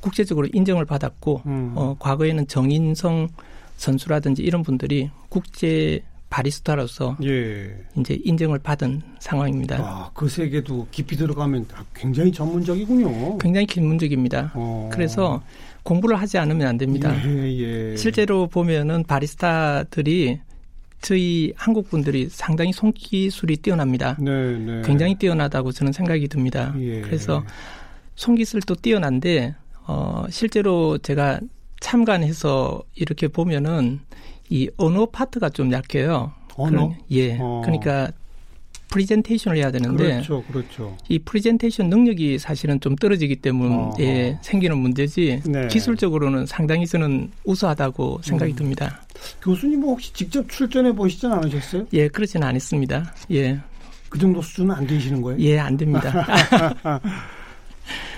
국제적으로 0.00 0.46
인정을 0.52 0.84
받았고 0.84 1.42
음. 1.46 1.72
어, 1.74 1.96
과거에는 1.98 2.46
정인성 2.46 3.28
선수라든지 3.76 4.42
이런 4.42 4.62
분들이 4.62 5.10
국제 5.28 6.02
바리스타로서 6.30 7.16
예. 7.24 7.74
이제 7.96 8.18
인정을 8.24 8.58
받은 8.58 9.02
상황입니다. 9.20 9.76
아, 9.78 10.10
그 10.12 10.28
세계도 10.28 10.88
깊이 10.90 11.16
들어가면 11.16 11.66
굉장히 11.94 12.32
전문적이군요. 12.32 13.38
굉장히 13.38 13.66
길문적입니다. 13.66 14.52
어. 14.54 14.90
그래서 14.92 15.42
공부를 15.82 16.16
하지 16.20 16.36
않으면 16.38 16.66
안 16.66 16.78
됩니다. 16.78 17.14
예, 17.24 17.92
예. 17.92 17.96
실제로 17.96 18.48
보면은 18.48 19.04
바리스타들이 19.04 20.40
저희 21.00 21.52
한국 21.56 21.88
분들이 21.88 22.28
상당히 22.28 22.72
손기술이 22.72 23.58
뛰어납니다. 23.58 24.16
네, 24.18 24.58
네. 24.58 24.82
굉장히 24.84 25.14
뛰어나다고 25.14 25.70
저는 25.70 25.92
생각이 25.92 26.26
듭니다. 26.26 26.74
예. 26.78 27.02
그래서 27.02 27.44
손기술도 28.16 28.76
뛰어난데 28.76 29.54
어 29.86 30.24
실제로 30.30 30.98
제가 30.98 31.38
참관해서 31.80 32.82
이렇게 32.94 33.28
보면은 33.28 34.00
이 34.48 34.68
언어 34.76 35.06
파트가 35.06 35.50
좀 35.50 35.72
약해요. 35.72 36.32
언어? 36.56 36.70
그런- 36.88 36.94
예. 37.10 37.36
어. 37.40 37.62
그러니까 37.64 38.10
프리젠테이션을 38.88 39.58
해야 39.58 39.72
되는데 39.72 40.04
그렇죠, 40.04 40.44
그렇죠. 40.44 40.96
이 41.08 41.18
프리젠테이션 41.18 41.90
능력이 41.90 42.38
사실은 42.38 42.78
좀 42.80 42.94
떨어지기 42.94 43.36
때문에 43.36 44.30
어허. 44.30 44.38
생기는 44.42 44.78
문제지 44.78 45.42
네. 45.44 45.66
기술적으로는 45.66 46.46
상당히 46.46 46.86
저는 46.86 47.30
우수하다고 47.44 48.20
생각이 48.22 48.52
음. 48.52 48.56
듭니다. 48.56 49.02
교수님 49.42 49.82
혹시 49.82 50.12
직접 50.14 50.48
출전해 50.48 50.92
보시진 50.94 51.32
않으셨어요? 51.32 51.86
예, 51.94 52.06
그렇지는 52.06 52.46
않았습니다. 52.46 53.12
예, 53.32 53.58
그 54.08 54.18
정도 54.20 54.40
수준은 54.40 54.72
안 54.74 54.86
되시는 54.86 55.20
거예요? 55.20 55.40
예, 55.40 55.58
안 55.58 55.76
됩니다. 55.76 56.24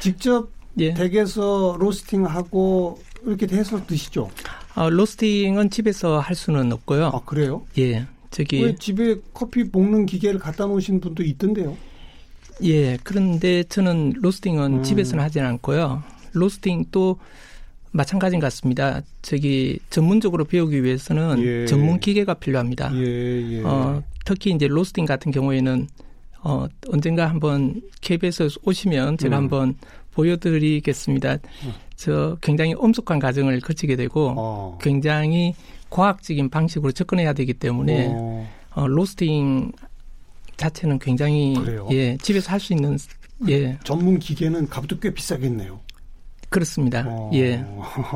직접 0.00 0.48
예, 0.78 0.92
댁에서 0.94 1.76
로스팅하고 1.80 3.00
이렇게 3.26 3.46
해서 3.56 3.84
드시죠? 3.86 4.30
어, 4.78 4.90
로스팅은 4.90 5.70
집에서 5.70 6.20
할 6.20 6.36
수는 6.36 6.72
없고요. 6.72 7.06
아, 7.06 7.20
그래요? 7.24 7.66
예, 7.78 8.06
저기 8.30 8.62
왜 8.62 8.76
집에 8.76 9.16
커피 9.34 9.64
볶는 9.64 10.06
기계를 10.06 10.38
갖다 10.38 10.66
놓으신 10.66 11.00
분도 11.00 11.24
있던데요? 11.24 11.76
예, 12.62 12.96
그런데 13.02 13.64
저는 13.64 14.14
로스팅은 14.16 14.78
음. 14.78 14.82
집에서는 14.84 15.22
하지는 15.22 15.48
않고요. 15.48 16.04
로스팅 16.32 16.86
또 16.92 17.18
마찬가지 17.90 18.38
같습니다. 18.38 19.00
저기 19.20 19.80
전문적으로 19.90 20.44
배우기 20.44 20.84
위해서는 20.84 21.42
예. 21.42 21.66
전문 21.66 21.98
기계가 21.98 22.34
필요합니다. 22.34 22.92
예, 22.94 23.54
예. 23.54 23.62
어, 23.64 24.00
특히 24.24 24.52
이제 24.52 24.68
로스팅 24.68 25.06
같은 25.06 25.32
경우에는 25.32 25.88
어, 26.42 26.68
언젠가 26.92 27.28
한번 27.28 27.82
KBS에 28.00 28.48
오시면 28.62 29.18
제가 29.18 29.38
음. 29.38 29.42
한번 29.42 29.74
보여드리겠습니다. 30.12 31.38
음. 31.98 32.00
저 32.00 32.36
굉장히 32.40 32.74
엄숙한 32.74 33.18
과정을 33.18 33.60
거치게 33.60 33.96
되고 33.96 34.32
어. 34.36 34.78
굉장히 34.80 35.54
과학적인 35.90 36.48
방식으로 36.48 36.92
접근해야 36.92 37.32
되기 37.32 37.52
때문에 37.54 38.08
어. 38.10 38.48
어, 38.74 38.86
로스팅 38.86 39.72
자체는 40.56 40.98
굉장히 41.00 41.54
그래요? 41.54 41.88
예 41.90 42.16
집에서 42.18 42.50
할 42.52 42.60
수 42.60 42.72
있는 42.72 42.96
예 43.48 43.78
전문 43.84 44.18
기계는 44.18 44.68
값도 44.68 44.98
꽤 45.00 45.12
비싸겠네요. 45.12 45.80
그렇습니다. 46.48 47.04
어. 47.06 47.30
예 47.34 47.64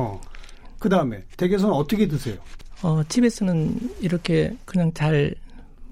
그 0.79 0.89
다음에 0.89 1.21
댁에서는 1.37 1.73
어떻게 1.73 2.07
드세요? 2.07 2.35
어, 2.81 3.01
집에서는 3.07 3.95
이렇게 4.01 4.55
그냥 4.65 4.91
잘 4.93 5.35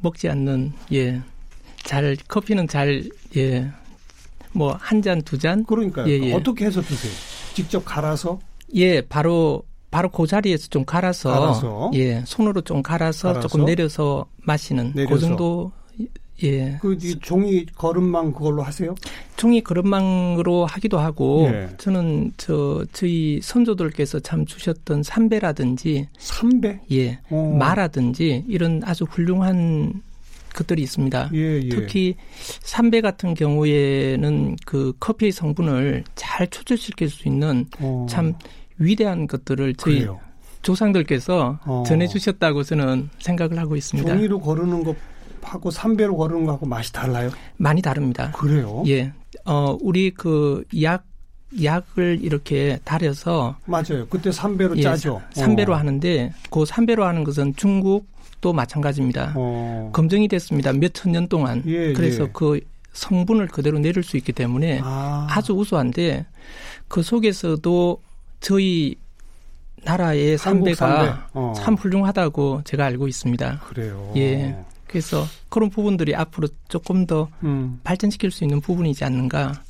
먹지 0.02 0.28
않는 0.30 0.74
예 0.92 1.22
잘 1.84 2.16
커피는 2.28 2.68
잘 2.68 3.10
예 3.36 3.72
뭐 4.54 4.76
한 4.78 5.02
잔 5.02 5.22
두 5.24 5.38
잔 5.38 5.64
그러니까요. 5.66 6.08
예, 6.10 6.20
예. 6.20 6.34
어떻게 6.34 6.66
해서 6.66 6.82
드세요? 6.82 7.12
직접 7.54 7.84
갈아서? 7.86 8.40
예, 8.76 9.02
바로 9.02 9.64
바로 9.90 10.10
그 10.10 10.26
자리에서 10.26 10.68
좀 10.70 10.86
갈아서, 10.86 11.32
갈아서? 11.32 11.92
예, 11.96 12.24
손으로 12.26 12.62
좀 12.62 12.82
갈아서, 12.82 13.30
갈아서? 13.30 13.48
조금 13.48 13.66
내려서 13.66 14.26
마시는 14.38 14.94
내려서? 14.96 15.14
그 15.14 15.20
정도 15.20 15.72
예. 16.44 16.78
그이 16.82 17.20
종이 17.22 17.66
거름망 17.66 18.32
그걸로 18.34 18.64
하세요? 18.64 18.96
종이 19.36 19.62
그릇망으로 19.62 20.66
하기도 20.66 20.98
하고 20.98 21.50
예. 21.52 21.70
저는 21.78 22.32
저 22.38 22.84
저희 22.94 23.40
선조들께서 23.44 24.22
참 24.22 24.46
주셨던 24.46 25.04
삼배라든지 25.04 26.08
삼배? 26.18 26.80
예, 26.94 27.20
어. 27.30 27.56
마라든지 27.60 28.46
이런 28.48 28.82
아주 28.86 29.04
훌륭한 29.04 30.02
것들이 30.54 30.82
있습니다. 30.84 31.30
예, 31.34 31.62
예. 31.64 31.70
특히 31.70 32.16
삼배 32.62 33.02
같은 33.02 33.34
경우에는 33.34 34.56
그 34.66 34.94
커피의 35.00 35.32
성분을 35.32 36.04
잘 36.16 36.48
초절시킬 36.48 37.10
수 37.10 37.28
있는 37.28 37.66
어. 37.80 38.06
참 38.10 38.34
위대한 38.78 39.28
것들을 39.28 39.76
저희 39.76 40.00
그래요. 40.00 40.20
조상들께서 40.62 41.60
어. 41.66 41.84
전해주셨다고 41.88 42.64
저는 42.64 43.10
생각을 43.20 43.58
하고 43.60 43.76
있습니다. 43.76 44.14
종이로 44.14 44.40
거르는 44.40 44.84
것 44.84 44.96
하고 45.42 45.72
삼배로 45.72 46.16
거르는 46.16 46.46
거하고 46.46 46.68
맛이 46.68 46.94
달라요? 46.94 47.32
많이 47.58 47.82
다릅니다. 47.82 48.32
그래요? 48.32 48.84
예, 48.88 49.12
어 49.46 49.76
우리 49.82 50.12
그 50.12 50.64
약 50.82 51.04
약을 51.64 52.20
이렇게 52.22 52.80
달여서 52.86 53.58
맞아요. 53.66 54.08
그때 54.10 54.32
삼배로 54.32 54.78
예, 54.78 54.82
짜죠. 54.84 55.22
삼배로 55.34 55.74
어. 55.74 55.76
하는데 55.76 56.32
그 56.50 56.66
삼배로 56.66 57.04
하는 57.04 57.24
것은 57.24 57.56
중국 57.58 58.08
도 58.42 58.52
마찬가지입니다. 58.54 59.34
어. 59.36 59.90
검증이 59.94 60.28
됐습니다. 60.28 60.74
몇 60.74 60.92
천 60.94 61.12
년 61.12 61.28
동안. 61.28 61.62
예, 61.68 61.94
그래서 61.94 62.24
예. 62.24 62.30
그 62.34 62.60
성분을 62.94 63.48
그대로 63.48 63.78
내릴 63.80 64.04
수 64.04 64.18
있기 64.18 64.34
때문에 64.34 64.82
아. 64.84 65.28
아주 65.30 65.54
우수한데 65.54 66.26
그 66.88 67.02
속에서도 67.04 68.02
저희 68.42 68.96
나라의 69.84 70.38
삼배가 70.38 70.76
삼배. 70.76 71.14
어. 71.34 71.54
참 71.56 71.76
훌륭하다고 71.76 72.62
제가 72.66 72.86
알고 72.86 73.08
있습니다. 73.08 73.60
그래요. 73.68 74.12
예. 74.18 74.56
그래서 74.88 75.26
그런 75.50 75.70
부분들이 75.70 76.14
앞으로 76.16 76.48
조금 76.68 77.06
더 77.06 77.30
음. 77.44 77.80
발전시킬 77.84 78.30
수 78.32 78.44
있는 78.44 78.60
부분이지 78.60 79.06
않는가, 79.06 79.64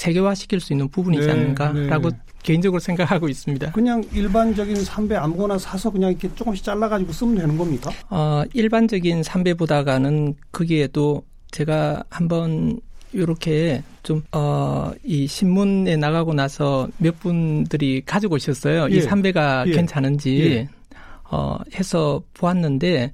세계화시킬 0.00 0.60
수 0.60 0.72
있는 0.72 0.88
부분이지 0.88 1.26
네, 1.26 1.32
않는가라고 1.32 2.10
네. 2.10 2.16
개인적으로 2.42 2.80
생각하고 2.80 3.28
있습니다. 3.28 3.72
그냥 3.72 4.02
일반적인 4.14 4.82
삼배 4.82 5.14
아무거나 5.14 5.58
사서 5.58 5.90
그냥 5.90 6.10
이렇게 6.10 6.34
조금씩 6.34 6.64
잘라가지고 6.64 7.12
쓰면 7.12 7.34
되는 7.34 7.58
겁니까? 7.58 7.90
어, 8.08 8.42
일반적인 8.54 9.22
삼배보다가는 9.22 10.34
거기에도 10.52 11.22
제가 11.50 12.02
한번 12.08 12.80
이렇게 13.12 13.82
좀, 14.02 14.22
어, 14.32 14.90
이 15.04 15.26
신문에 15.26 15.96
나가고 15.96 16.32
나서 16.32 16.88
몇 16.96 17.20
분들이 17.20 18.00
가지고 18.06 18.36
오셨어요. 18.36 18.88
예. 18.92 18.96
이 18.96 19.00
삼배가 19.02 19.64
예. 19.66 19.72
괜찮은지, 19.72 20.40
예. 20.40 20.68
어, 21.30 21.58
해서 21.74 22.22
보았는데, 22.34 23.12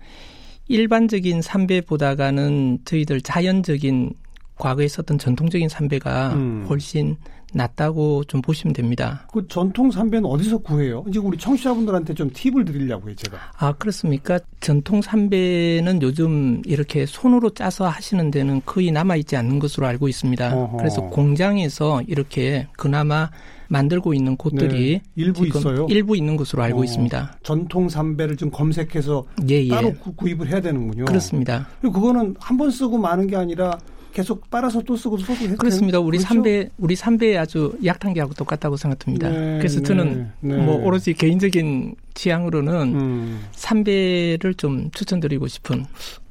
일반적인 0.69 1.43
삼배보다가는 1.43 2.81
저희들 2.85 3.23
자연적인 3.23 4.13
과거에 4.57 4.89
썼던 4.89 5.19
전통적인 5.19 5.69
삼배가 5.69 6.33
음. 6.35 6.67
훨씬 6.69 7.17
낫다고 7.53 8.25
좀 8.25 8.43
보시면 8.43 8.75
됩니다. 8.75 9.27
그 9.33 9.47
전통 9.49 9.91
삼배는 9.91 10.29
어디서 10.29 10.59
구해요? 10.59 11.05
이제 11.09 11.19
우리 11.19 11.39
청취자분들한테 11.39 12.13
좀 12.13 12.29
팁을 12.33 12.65
드리려고요, 12.65 13.15
제가. 13.15 13.39
아, 13.57 13.73
그렇습니까? 13.73 14.39
전통 14.61 15.01
삼배는 15.01 16.03
요즘 16.03 16.61
이렇게 16.67 17.07
손으로 17.07 17.51
짜서 17.51 17.87
하시는 17.89 18.31
데는 18.31 18.61
거의 18.67 18.91
남아있지 18.91 19.37
않는 19.37 19.59
것으로 19.59 19.87
알고 19.87 20.09
있습니다. 20.09 20.55
어허. 20.55 20.77
그래서 20.77 21.01
공장에서 21.03 22.03
이렇게 22.09 22.67
그나마 22.77 23.31
만들고 23.69 24.13
있는 24.13 24.37
곳들이 24.37 24.93
네, 24.95 25.03
일부 25.17 25.47
있어요? 25.47 25.87
일부 25.89 26.17
있는 26.17 26.37
것으로 26.37 26.63
알고 26.63 26.81
어, 26.81 26.85
있습니다. 26.85 27.39
전통 27.43 27.89
삼배를 27.89 28.37
좀 28.37 28.51
검색해서 28.51 29.25
예, 29.49 29.65
예. 29.65 29.69
따로 29.69 29.93
구, 29.95 30.13
구입을 30.15 30.49
해야 30.49 30.61
되는군요. 30.61 31.05
그렇습니다. 31.07 31.67
그리고 31.81 32.01
그거는 32.01 32.35
한 32.41 32.57
번 32.57 32.71
쓰고 32.71 32.99
마는 32.99 33.27
게 33.29 33.37
아니라 33.37 33.79
계속 34.13 34.49
빨아서 34.51 34.81
또 34.83 34.97
쓰고 34.97 35.19
또 35.19 35.35
쓰고 35.35 35.57
그렇습니다. 35.57 35.99
우리 36.01 36.19
그렇죠? 36.19 36.35
삼배 36.35 36.71
우리 36.79 36.97
삼배 36.97 37.37
아주 37.37 37.77
약탕기하고 37.85 38.35
똑같다고 38.35 38.77
생각합니다. 38.77 39.29
네, 39.29 39.59
그래서 39.59 39.81
네, 39.81 39.85
저는 39.85 40.31
네. 40.41 40.57
뭐 40.57 40.77
오로지 40.77 41.13
개인적인 41.13 41.95
취향으로는 42.15 42.95
음, 42.95 43.45
삼배를 43.53 44.55
좀 44.55 44.91
추천드리고 44.93 45.49
싶은 45.49 45.85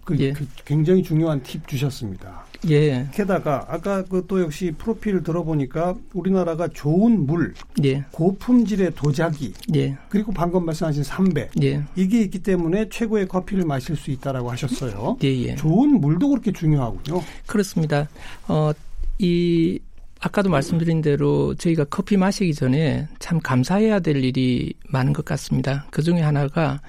그, 0.06 0.18
예. 0.20 0.32
그 0.32 0.48
굉장히 0.64 1.04
중요한 1.04 1.44
팁 1.44 1.68
주셨습니다. 1.68 2.46
예, 2.70 3.08
게다가 3.14 3.66
아까 3.68 4.04
그 4.04 4.26
또 4.28 4.42
역시 4.42 4.74
프로필 4.78 5.24
들어보니까 5.24 5.96
우리나라가 6.14 6.68
좋은 6.68 7.26
물, 7.26 7.54
예, 7.84 8.06
고품질의 8.12 8.94
도자기, 8.96 9.54
예, 9.76 9.98
그리고 10.10 10.32
방금 10.32 10.66
말씀하신 10.66 11.04
삼배 11.04 11.50
예, 11.64 11.84
이게 11.96 12.22
있기 12.22 12.40
때문에 12.40 12.90
최고의 12.90 13.28
커피를 13.28 13.66
마실 13.66 13.96
수 13.96 14.12
있다라고 14.12 14.52
하셨어요. 14.52 15.18
예, 15.24 15.28
예. 15.28 15.56
좋은 15.56 16.00
물도 16.00 16.30
그렇게 16.30 16.52
중요하군요. 16.52 17.22
그렇습니다. 17.46 18.08
어, 18.48 18.72
이, 19.20 19.80
아까도 20.20 20.50
말씀드린 20.50 21.02
대로 21.02 21.54
저희가 21.56 21.86
커피 21.86 22.18
마시기 22.18 22.54
전에 22.54 23.08
참 23.20 23.40
감사해야 23.40 24.00
될 24.00 24.24
일이 24.24 24.74
많은 24.90 25.14
것 25.14 25.24
같습니다. 25.26 25.86
그 25.92 26.02
중에 26.02 26.22
하나가 26.22 26.82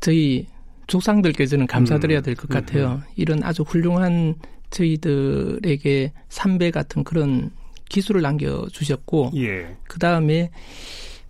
저희 0.00 0.46
조상들께 0.90 1.46
저는 1.46 1.68
감사드려야 1.68 2.20
될것 2.20 2.50
음, 2.50 2.52
같아요. 2.52 3.00
이런 3.14 3.44
아주 3.44 3.62
훌륭한 3.62 4.34
저희들에게 4.70 6.12
삼배 6.28 6.72
같은 6.72 7.04
그런 7.04 7.50
기술을 7.88 8.22
남겨주셨고, 8.22 9.30
예. 9.36 9.76
그 9.84 9.98
다음에 10.00 10.50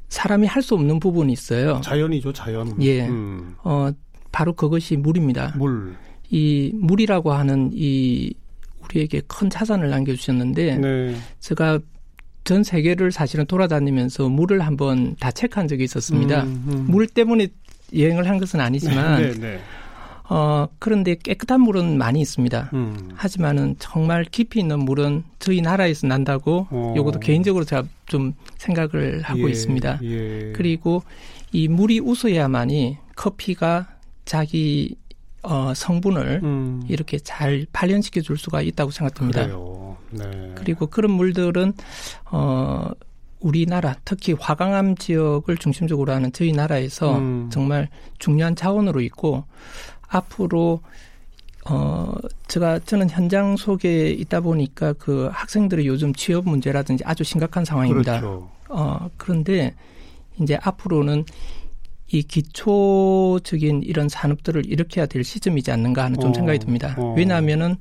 사람이 0.09 0.47
할 0.47 0.63
수 0.63 0.75
없는 0.75 0.99
부분이 0.99 1.33
있어요. 1.33 1.81
자연이죠, 1.85 2.33
자연. 2.33 2.75
예. 2.83 3.07
음. 3.07 3.55
어, 3.63 3.91
바로 4.33 4.55
그것이 4.55 4.97
물입니다. 4.97 5.55
물. 5.59 5.95
이 6.31 6.73
물이라고 6.75 7.33
하는 7.33 7.71
이 7.75 8.33
우리에게 8.85 9.21
큰 9.29 9.51
자산을 9.51 9.91
남겨주셨는데, 9.91 10.77
네. 10.79 11.17
제가 11.39 11.81
전 12.45 12.65
세계를 12.65 13.13
사실은 13.13 13.45
돌아다니면서 13.45 14.31
물을 14.31 14.63
한번 14.63 15.15
다 15.21 15.31
체크한 15.31 15.69
적이 15.69 15.85
있었습니다. 15.85 16.45
음, 16.45 16.65
음. 16.69 16.87
물 16.89 17.07
때문에 17.07 17.49
여행을 17.97 18.29
한 18.29 18.39
것은 18.39 18.61
아니지만, 18.61 19.23
네, 19.23 19.33
네. 19.33 19.61
어, 20.31 20.69
그런데 20.79 21.17
깨끗한 21.17 21.61
물은 21.61 21.99
많이 21.99 22.21
있습니다. 22.21 22.71
음. 22.73 23.11
하지만은 23.17 23.75
정말 23.81 24.25
깊이 24.25 24.61
있는 24.61 24.79
물은 24.79 25.25
저희 25.41 25.61
나라에서 25.61 26.07
난다고 26.07 26.69
어. 26.71 26.95
요것도 26.97 27.19
개인적으로 27.19 27.65
제가 27.65 27.83
좀 28.07 28.35
생각을 28.57 29.23
하고 29.23 29.49
예, 29.49 29.51
있습니다. 29.51 29.99
예. 30.05 30.53
그리고 30.55 31.03
이 31.51 31.67
물이 31.67 31.99
웃어야만이 31.99 32.99
커피가 33.17 33.89
자기 34.25 34.95
어, 35.43 35.73
성분을 35.75 36.41
음. 36.45 36.85
이렇게 36.89 37.19
잘 37.19 37.67
발현시켜 37.73 38.21
줄 38.21 38.39
수가 38.39 38.63
있다고 38.63 38.93
생각합니다. 38.93 39.43
그래요. 39.43 39.97
네. 40.11 40.53
그리고 40.55 40.87
그런 40.87 41.11
물들은 41.13 41.73
어 42.31 42.91
우리나라 43.41 43.97
특히 44.05 44.35
화강암 44.39 44.97
지역을 44.97 45.57
중심적으로 45.57 46.13
하는 46.13 46.31
저희 46.33 46.53
나라에서 46.53 47.19
음. 47.19 47.49
정말 47.51 47.89
중요한 48.19 48.55
자원으로 48.55 49.01
있고 49.01 49.45
앞으로 50.09 50.81
어 51.69 52.13
제가 52.49 52.81
저는 52.81 53.11
현장 53.11 53.57
속에 53.57 54.11
있다 54.11 54.41
보니까 54.41 54.93
그 54.95 55.29
학생들의 55.33 55.87
요즘 55.87 56.13
취업 56.15 56.49
문제라든지 56.49 57.05
아주 57.05 57.23
심각한 57.23 57.65
상황입니다. 57.65 58.21
그렇죠. 58.21 58.51
어 58.69 59.11
그런데 59.17 59.75
이제 60.41 60.59
앞으로는 60.63 61.25
이 62.13 62.23
기초적인 62.23 63.83
이런 63.85 64.09
산업들을 64.09 64.67
일으켜야 64.67 65.07
될 65.07 65.23
시점이지 65.23 65.71
않는가 65.71 66.05
하는 66.05 66.19
좀 66.19 66.31
어, 66.31 66.35
생각이 66.35 66.59
듭니다. 66.59 66.95
어. 66.99 67.15
왜냐하면은 67.17 67.77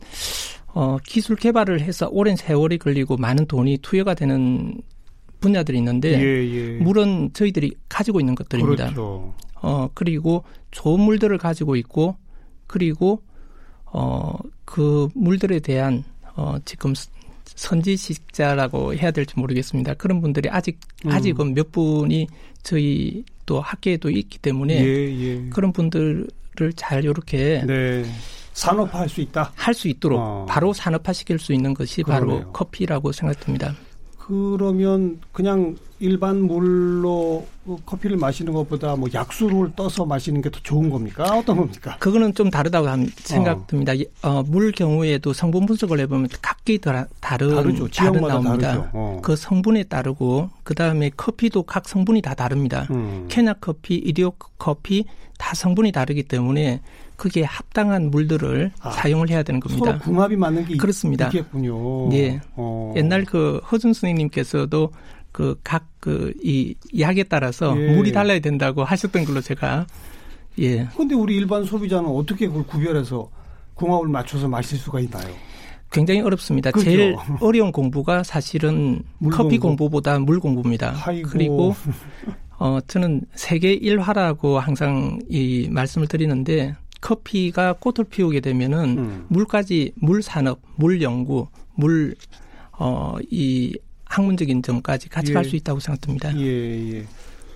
어 0.68 0.98
기술 1.04 1.36
개발을 1.36 1.82
해서 1.82 2.08
오랜 2.12 2.36
세월이 2.36 2.78
걸리고 2.78 3.18
많은 3.18 3.46
돈이 3.46 3.80
투여가 3.82 4.14
되는 4.14 4.76
분야들이 5.40 5.78
있는데 5.78 6.20
예, 6.22 6.48
예. 6.54 6.78
물은 6.78 7.32
저희들이 7.34 7.74
가지고 7.88 8.20
있는 8.20 8.36
것들입니다. 8.36 8.86
그렇죠. 8.86 9.34
어 9.62 9.90
그리고 9.94 10.44
좋은 10.72 11.00
물들을 11.02 11.38
가지고 11.38 11.76
있고 11.76 12.16
그리고 12.68 13.22
어그 13.86 15.10
물들에 15.16 15.60
대한 15.60 16.04
어 16.36 16.58
지금 16.66 16.94
선지식자라고 17.46 18.96
해야 18.96 19.12
될지 19.12 19.34
모르겠습니다. 19.38 19.96
그런 19.96 20.22
분들이 20.22 20.50
아직 20.50 20.80
음. 21.06 21.12
아직은 21.12 21.54
몇 21.54 21.72
분이 21.72 22.28
저희 22.64 23.24
또 23.46 23.60
학계에도 23.60 24.10
있기 24.10 24.38
때문에 24.40 24.76
예, 24.76 25.20
예. 25.20 25.50
그런 25.50 25.74
분들을 25.74 26.28
잘 26.76 27.04
이렇게 27.04 27.64
네. 27.66 28.06
산업화할 28.54 29.08
수 29.10 29.22
있다. 29.22 29.52
할 29.56 29.74
수 29.74 29.88
있도록 29.88 30.20
어. 30.20 30.46
바로 30.48 30.74
산업화시킬 30.74 31.40
수 31.40 31.54
있는 31.54 31.74
것이 31.74 32.04
바로 32.04 32.28
그러네요. 32.28 32.52
커피라고 32.52 33.12
생각됩니다. 33.12 33.74
그러면 34.30 35.20
그냥 35.32 35.76
일반 36.00 36.42
물로 36.44 37.46
커피를 37.86 38.18
마시는 38.18 38.54
것보다 38.54 38.96
뭐 38.96 39.10
약수를 39.14 39.72
떠서 39.76 40.06
마시는 40.06 40.42
게 40.42 40.50
더 40.50 40.60
좋은 40.64 40.90
겁니까? 40.90 41.24
어떤 41.38 41.58
겁니까? 41.58 41.98
그거는 42.00 42.34
좀 42.34 42.50
다르다고 42.50 42.88
함- 42.88 43.06
생각됩니다. 43.18 43.94
어, 44.24 44.42
물 44.48 44.72
경우에도 44.72 45.34
성분 45.34 45.66
분석을 45.66 46.00
해보면 46.00 46.30
각기 46.42 46.80
다, 46.80 47.06
다른 47.20 47.54
다르죠. 47.56 47.88
다른 47.90 48.22
나옵니다. 48.22 48.68
다르죠. 48.70 48.90
어. 48.94 49.20
그 49.22 49.36
성분에 49.36 49.84
따르고 49.84 50.50
그 50.64 50.74
다음에 50.74 51.12
커피도 51.16 51.64
각 51.64 51.88
성분이 51.88 52.22
다 52.22 52.34
다릅니다. 52.34 52.88
음. 52.92 53.26
케냐 53.30 53.54
커피, 53.62 53.96
이디오 53.96 54.32
커피 54.58 55.06
다 55.38 55.54
성분이 55.54 55.92
다르기 55.92 56.24
때문에 56.24 56.82
그게 57.18 57.44
합당한 57.44 58.10
물들을 58.12 58.72
아, 58.80 58.92
사용을 58.92 59.30
해야 59.30 59.44
되는 59.44 59.60
겁니다. 59.60 59.86
서로 59.86 60.00
궁합이 60.00 60.38
맞는 60.38 60.66
게 60.66 60.74
있- 60.76 60.78
그렇습니다. 60.78 61.26
있겠군요. 61.28 62.12
예. 62.14 62.40
어. 62.56 62.94
옛날 62.96 63.26
그 63.26 63.60
허준 63.70 63.94
스님께서도 63.94 64.92
그 65.32 65.56
각 65.64 65.84
그 66.00 66.34
이 66.44 66.76
약에 66.98 67.24
따라서 67.24 67.76
예. 67.80 67.96
물이 67.96 68.12
달라야 68.14 68.40
된다고 68.40 68.84
하셨던 68.84 69.26
걸로 69.26 69.42
제가 69.42 69.86
예 70.60 70.88
근데 70.96 71.14
우리 71.16 71.36
일반 71.36 71.64
소비자는 71.66 72.10
어떻게 72.10 72.48
그걸 72.48 72.66
구별해서 72.66 73.30
궁합을 73.76 74.08
맞춰서 74.08 74.48
마실 74.48 74.78
수가 74.78 75.00
있나요? 75.02 75.28
굉장히 75.92 76.22
어렵습니다. 76.22 76.72
그죠. 76.72 76.86
제일 76.86 77.16
어려운 77.42 77.72
공부가 77.72 78.24
사실은 78.24 79.02
물 79.20 79.32
커피 79.34 79.58
공부. 79.58 79.86
공부보다 79.90 80.20
물 80.20 80.40
공부입니다. 80.40 80.96
아이고. 81.06 81.30
그리고 81.30 81.76
어 82.60 82.80
저는 82.88 83.22
세계 83.36 83.74
일화라고 83.74 84.60
항상 84.60 85.20
이 85.30 85.68
말씀을 85.72 86.08
드리는데 86.08 86.76
커피가 87.02 87.74
꽃을 87.74 88.08
피우게 88.10 88.42
되면은 88.42 88.98
음. 88.98 89.26
물까지 89.30 89.94
물 89.96 90.22
산업, 90.22 90.60
물 90.76 91.02
연구, 91.02 91.48
물 91.76 92.16
어 92.80 93.18
이 93.30 93.76
학문적인 94.10 94.62
점까지 94.64 95.08
같이 95.08 95.30
예. 95.30 95.34
갈수 95.36 95.56
있다고 95.56 95.80
생각됩니다. 95.80 96.36
예, 96.38 96.96
예. 96.96 97.06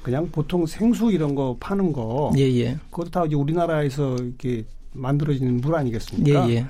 그냥 0.02 0.30
보통 0.32 0.66
생수 0.66 1.12
이런 1.12 1.34
거 1.36 1.58
파는 1.60 1.92
거 1.92 2.32
예, 2.38 2.42
예. 2.42 2.78
그것도 2.92 3.10
다 3.10 3.26
이제 3.26 3.36
우리나라에서 3.36 4.16
이렇게 4.16 4.66
만들어지는 4.94 5.58
물 5.58 5.74
예, 5.74 5.78
아니겠습니까? 5.80 6.50
예. 6.52 6.66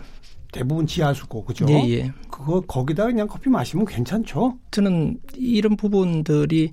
대부분 0.53 0.85
지하수고 0.85 1.43
그죠? 1.45 1.65
예, 1.67 1.73
예. 1.89 2.11
그거 2.29 2.61
거기다 2.61 3.07
그냥 3.07 3.27
커피 3.27 3.49
마시면 3.49 3.85
괜찮죠? 3.85 4.55
저는 4.69 5.17
이런 5.35 5.75
부분들이 5.75 6.71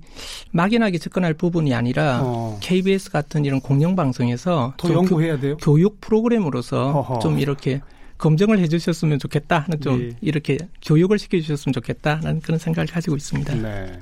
막연하게 0.51 0.99
접근할 0.99 1.33
부분이 1.33 1.73
아니라 1.73 2.21
어. 2.23 2.57
KBS 2.61 3.09
같은 3.09 3.43
이런 3.43 3.59
공영 3.59 3.95
방송에서 3.95 4.73
더좀 4.77 4.97
연구해야 4.97 5.39
돼요. 5.39 5.57
교, 5.57 5.79
육 5.79 5.99
프로그램으로서 5.99 6.91
어허. 6.91 7.19
좀 7.19 7.39
이렇게 7.39 7.81
검증을 8.21 8.59
해주셨으면 8.59 9.17
좋겠다 9.17 9.65
좀 9.81 10.01
예. 10.01 10.15
이렇게 10.21 10.57
교육을 10.83 11.17
시켜주셨으면 11.17 11.73
좋겠다 11.73 12.17
하는 12.17 12.39
그런 12.39 12.59
생각을 12.59 12.87
가지고 12.87 13.17
있습니다. 13.17 13.55
네. 13.55 13.99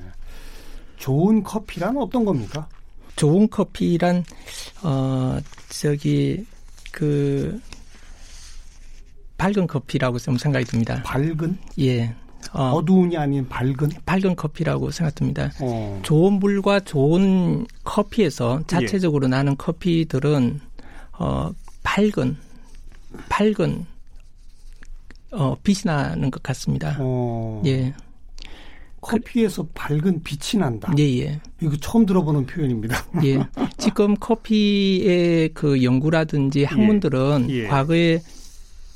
좋은 0.98 1.42
커피란 1.42 1.96
어떤 1.98 2.26
겁니까? 2.26 2.68
좋은 3.16 3.50
커피란 3.50 4.26
어 4.84 5.40
저기 5.70 6.46
그 6.92 7.60
밝은 9.38 9.68
커피라고 9.68 10.20
좀 10.20 10.38
생각이 10.38 10.66
듭니다. 10.66 11.02
밝은 11.04 11.58
예, 11.80 12.14
어, 12.52 12.72
어두운이 12.72 13.16
아닌 13.16 13.48
밝은. 13.48 13.90
밝은 14.06 14.36
커피라고 14.36 14.92
생각됩니다. 14.92 15.50
어. 15.62 16.00
좋은 16.04 16.34
물과 16.34 16.82
좋은 16.82 17.66
커피에서 17.86 18.60
예. 18.62 18.68
자체적으로 18.68 19.30
나는 19.30 19.56
커피들은 19.56 20.60
어 21.14 21.52
밝은 21.84 22.36
밝은 23.30 23.86
어 25.32 25.56
빛이 25.63 25.82
나는 25.86 26.32
것 26.32 26.42
같습니다. 26.42 26.98
어. 27.00 27.62
예, 27.65 27.94
커피에서 29.02 29.68
밝은 29.74 30.24
빛이 30.24 30.60
난다. 30.60 30.92
예, 30.98 31.04
예, 31.20 31.39
이거 31.62 31.76
처음 31.78 32.06
들어보는 32.06 32.46
표현입니다. 32.46 33.06
예. 33.24 33.39
지금 33.78 34.15
커피의 34.15 35.50
그 35.54 35.84
연구라든지 35.84 36.63
학문들은 36.63 37.48
예. 37.50 37.68
과거에 37.68 38.22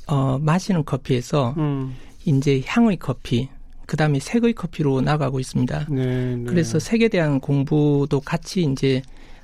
어 0.06 0.38
마시는 0.38 0.84
커피에서 0.84 1.54
음. 1.56 1.94
이제 2.26 2.62
향의 2.66 2.98
커피, 2.98 3.48
그 3.86 3.96
다음에 3.96 4.18
색의 4.18 4.54
커피로 4.54 5.00
나가고 5.00 5.40
있습니다. 5.40 5.86
네, 5.90 6.36
네. 6.36 6.44
그래서 6.46 6.78
색에 6.78 7.08
대한 7.08 7.40
공부도 7.40 8.20
같이 8.20 8.62
이제 8.62 9.02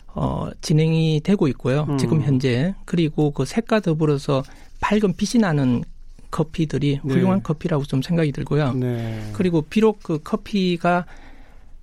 어 0.09 0.51
진행이 0.61 1.21
되고 1.23 1.47
있고요. 1.49 1.87
음. 1.89 1.99
지금 1.99 2.23
현재 2.23 2.75
그리고 2.85 3.31
그 3.31 3.45
색과 3.45 3.81
더불어서 3.81 4.43
밝은 4.81 5.15
빛이 5.17 5.41
나는 5.41 5.85
커피들이 6.31 7.01
네. 7.03 7.13
훌륭한 7.13 7.43
커피라고 7.43 7.85
좀 7.85 8.03
생각이 8.03 8.33
들고요. 8.33 8.75
네. 8.75 9.31
그리고 9.33 9.63
비록 9.63 10.03
그 10.03 10.19
커피가 10.23 11.07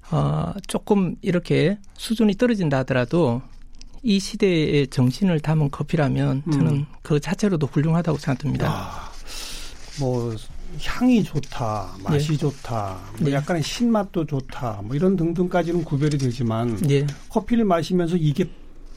어 0.10 0.54
조금 0.68 1.16
이렇게 1.22 1.78
수준이 1.96 2.36
떨어진다 2.36 2.78
하더라도 2.80 3.42
이 4.04 4.20
시대의 4.20 4.88
정신을 4.88 5.42
담은 5.42 5.70
커피라면 5.70 6.44
음. 6.48 6.52
저는 6.52 6.86
그 7.02 7.20
자체로도 7.20 7.68
훌륭하다고 7.68 8.18
생각됩니다. 8.18 8.70
아, 8.70 9.12
뭐 10.00 10.34
향이 10.82 11.24
좋다, 11.24 11.96
맛이 12.04 12.38
좋다, 12.38 13.00
뭐 13.20 13.30
네. 13.30 13.36
약간의 13.36 13.64
신맛도 13.64 14.26
좋다, 14.26 14.82
뭐 14.84 14.96
이런 14.96 15.16
등등까지는 15.16 15.84
구별이 15.84 16.18
되지만 16.18 16.80
예, 16.90 17.06
커피를 17.30 17.66
마시면서 17.66 18.16
이게 18.16 18.46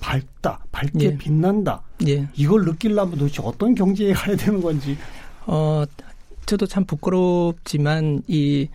밝다, 0.01 0.65
밝게 0.73 1.05
예. 1.05 1.17
빛난다. 1.17 1.83
예. 2.09 2.29
이걸 2.35 2.65
느끼려면 2.65 3.19
도대체 3.19 3.43
어떤 3.45 3.75
경지에 3.75 4.13
가야 4.13 4.37
되는 4.37 4.61
건지. 4.61 4.97
어, 5.47 5.85
저도 6.47 6.67
참 6.67 6.85
부끄럽지만 6.85 8.23
이 8.29 8.69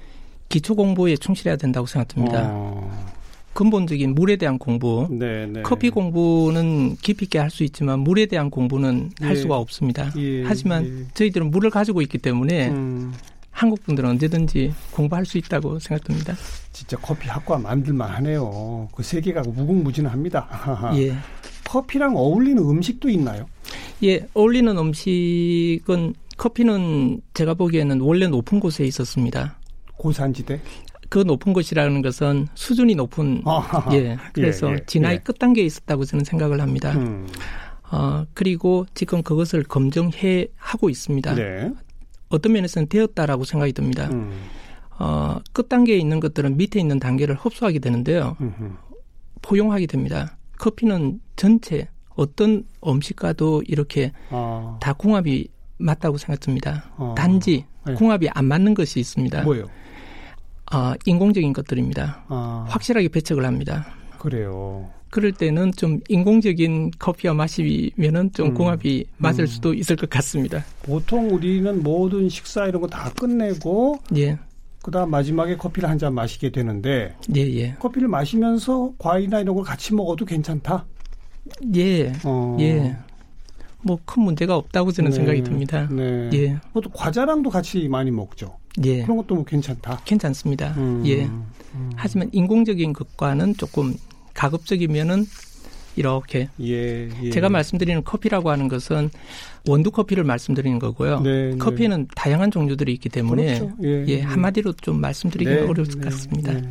기초 0.50 0.76
공부에 0.76 1.16
충실해야 1.18 1.56
된다고 1.58 1.86
생각합니다. 1.88 2.44
어, 2.48 3.06
근본적인 3.54 4.16
물에 4.16 4.36
대한 4.36 4.58
공부, 4.58 5.08
네, 5.10 5.46
네. 5.48 5.62
커피 5.62 5.90
공부는 5.90 6.98
깊이 6.98 7.26
있게 7.26 7.40
할 7.40 7.50
수 7.50 7.64
있지만 7.64 8.00
물에 8.02 8.26
대한 8.26 8.50
공부는 8.50 9.12
할 9.22 9.32
예. 9.32 9.36
수가 9.36 9.58
없습니다. 9.58 10.12
예, 10.18 10.44
하지만 10.44 10.86
예. 10.86 11.06
저희들은 11.14 11.52
물을 11.52 11.70
가지고 11.70 12.02
있기 12.02 12.18
때문에 12.18 12.68
음, 12.70 13.14
한국 13.52 13.82
분들은 13.86 14.10
언제든지 14.10 14.74
공부할 14.92 15.26
수 15.26 15.38
있다고 15.38 15.80
생각됩니다. 15.80 16.36
진짜 16.74 16.98
커피 16.98 17.30
학과 17.30 17.58
만들만 17.58 18.10
하네요. 18.16 18.90
그 18.94 19.02
세계가 19.04 19.44
무궁무진합니다. 19.44 20.92
예. 20.98 21.16
커피랑 21.64 22.18
어울리는 22.18 22.62
음식도 22.62 23.10
있나요? 23.10 23.48
예, 24.04 24.28
어울리는 24.34 24.78
음식은 24.78 26.14
커피는 26.38 27.22
제가 27.34 27.54
보기에는 27.54 28.02
원래 28.02 28.28
높은 28.28 28.60
곳에 28.60 28.86
있었습니다. 28.86 29.60
고산지대? 29.98 30.60
그 31.10 31.20
높은 31.20 31.54
곳이라는 31.54 32.02
것은 32.02 32.48
수준이 32.56 32.96
높은 32.96 33.42
아하하. 33.46 33.96
예 33.96 34.18
그래서 34.34 34.70
예, 34.70 34.74
예, 34.74 34.86
진화의 34.86 35.16
예. 35.16 35.20
끝 35.20 35.38
단계에 35.40 35.64
있었다고 35.64 36.06
저는 36.06 36.26
생각을 36.26 36.62
합니다. 36.62 36.92
음, 36.94 37.28
어 37.92 38.26
그리고 38.34 38.86
지금 38.96 39.22
그것을 39.22 39.64
검증해 39.64 40.48
하고 40.58 40.90
있습니다. 40.90 41.36
네. 41.36 41.72
어떤 42.30 42.54
면에서는 42.54 42.88
되었다라고 42.90 43.44
생각이 43.46 43.72
듭니다. 43.74 44.10
음, 44.12 44.32
어, 44.98 45.40
끝 45.54 45.70
단계에 45.70 45.98
있는 45.98 46.20
것들은 46.20 46.58
밑에 46.58 46.80
있는 46.80 47.00
단계를 47.00 47.36
흡수하게 47.36 47.80
되는데요. 47.80 48.36
음흠. 48.42 48.72
포용하게 49.42 49.86
됩니다. 49.86 50.38
커피는 50.58 51.20
전체 51.36 51.88
어떤 52.16 52.64
음식과도 52.86 53.64
이렇게 53.68 54.12
아, 54.30 54.78
다 54.82 54.94
궁합이 54.94 55.50
맞다고 55.78 56.18
생각됩니다. 56.18 56.86
어. 56.98 57.14
단지 57.18 57.66
네. 57.86 57.94
궁합이 57.94 58.30
안 58.30 58.46
맞는 58.46 58.74
것이 58.74 59.00
있습니다. 59.00 59.44
뭐예요? 59.44 59.66
어, 60.74 60.94
인공적인 61.06 61.54
것들입니다. 61.54 62.24
아, 62.28 62.66
확실하게 62.68 63.10
배척을 63.10 63.46
합니다. 63.46 63.86
그래요. 64.18 64.90
그럴 65.12 65.32
때는 65.32 65.72
좀 65.74 66.00
인공적인 66.10 66.92
커피와 67.00 67.34
마시면은 67.36 68.32
좀 68.34 68.48
음. 68.50 68.54
궁합이 68.56 69.06
맞을 69.18 69.44
음. 69.44 69.48
수도 69.48 69.74
있을 69.74 69.96
것 69.96 70.10
같습니다. 70.10 70.66
보통 70.84 71.30
우리는 71.30 71.84
모든 71.84 72.28
식사 72.28 72.66
이런 72.66 72.82
거 72.82 72.88
다 72.88 73.12
끝내고 73.14 74.00
예, 74.18 74.38
그다음 74.84 75.12
마지막에 75.12 75.56
커피를 75.56 75.88
한 75.90 75.98
잔 76.00 76.14
마시게 76.14 76.50
되는데 76.52 77.16
예, 77.36 77.42
예, 77.42 77.74
커피를 77.76 78.08
마시면서 78.08 78.94
과일이나 78.98 79.40
이런 79.40 79.56
걸 79.56 79.64
같이 79.64 79.94
먹어도 79.94 80.26
괜찮다. 80.26 80.86
예, 81.76 82.12
어. 82.26 82.58
예. 82.60 82.98
뭐 83.86 84.00
큰 84.06 84.24
문제가 84.24 84.56
없다고 84.56 84.92
저는 84.92 85.12
네. 85.12 85.16
생각이 85.16 85.44
듭니다. 85.44 85.88
네. 85.92 86.30
예, 86.34 86.58
그것도 86.74 86.90
과자랑도 86.90 87.50
같이 87.50 87.88
많이 87.88 88.10
먹죠. 88.12 88.58
예, 88.84 89.04
그런 89.04 89.18
것도 89.18 89.36
뭐 89.36 89.46
괜찮다. 89.46 90.02
괜찮습니다. 90.06 90.74
음. 90.78 91.04
예. 91.06 91.26
음. 91.26 91.92
하지만 91.96 92.30
인공적인 92.34 92.94
것과는 92.94 93.56
조금 93.58 93.96
가급적이면은 94.34 95.26
이렇게 95.98 96.50
예, 96.60 97.08
예. 97.24 97.30
제가 97.30 97.48
말씀드리는 97.50 98.04
커피라고 98.04 98.50
하는 98.50 98.68
것은 98.68 99.10
원두 99.68 99.92
커피를 99.92 100.24
말씀드리는 100.26 100.78
거고요. 100.80 101.22
네, 101.22 101.52
네. 101.52 101.58
커피는 101.58 102.08
다양한 102.16 102.52
종류들이 102.52 102.92
있기 102.94 103.08
때문에 103.10 103.60
그렇죠. 103.60 103.76
예, 103.84 103.88
예, 103.88 104.06
예. 104.08 104.22
한마디로 104.22 104.74
좀 104.74 105.00
말씀드리기는 105.00 105.62
네, 105.62 105.68
어려울 105.70 105.88
네, 105.88 105.94
것 105.96 106.04
같습니다. 106.06 106.54
네. 106.54 106.70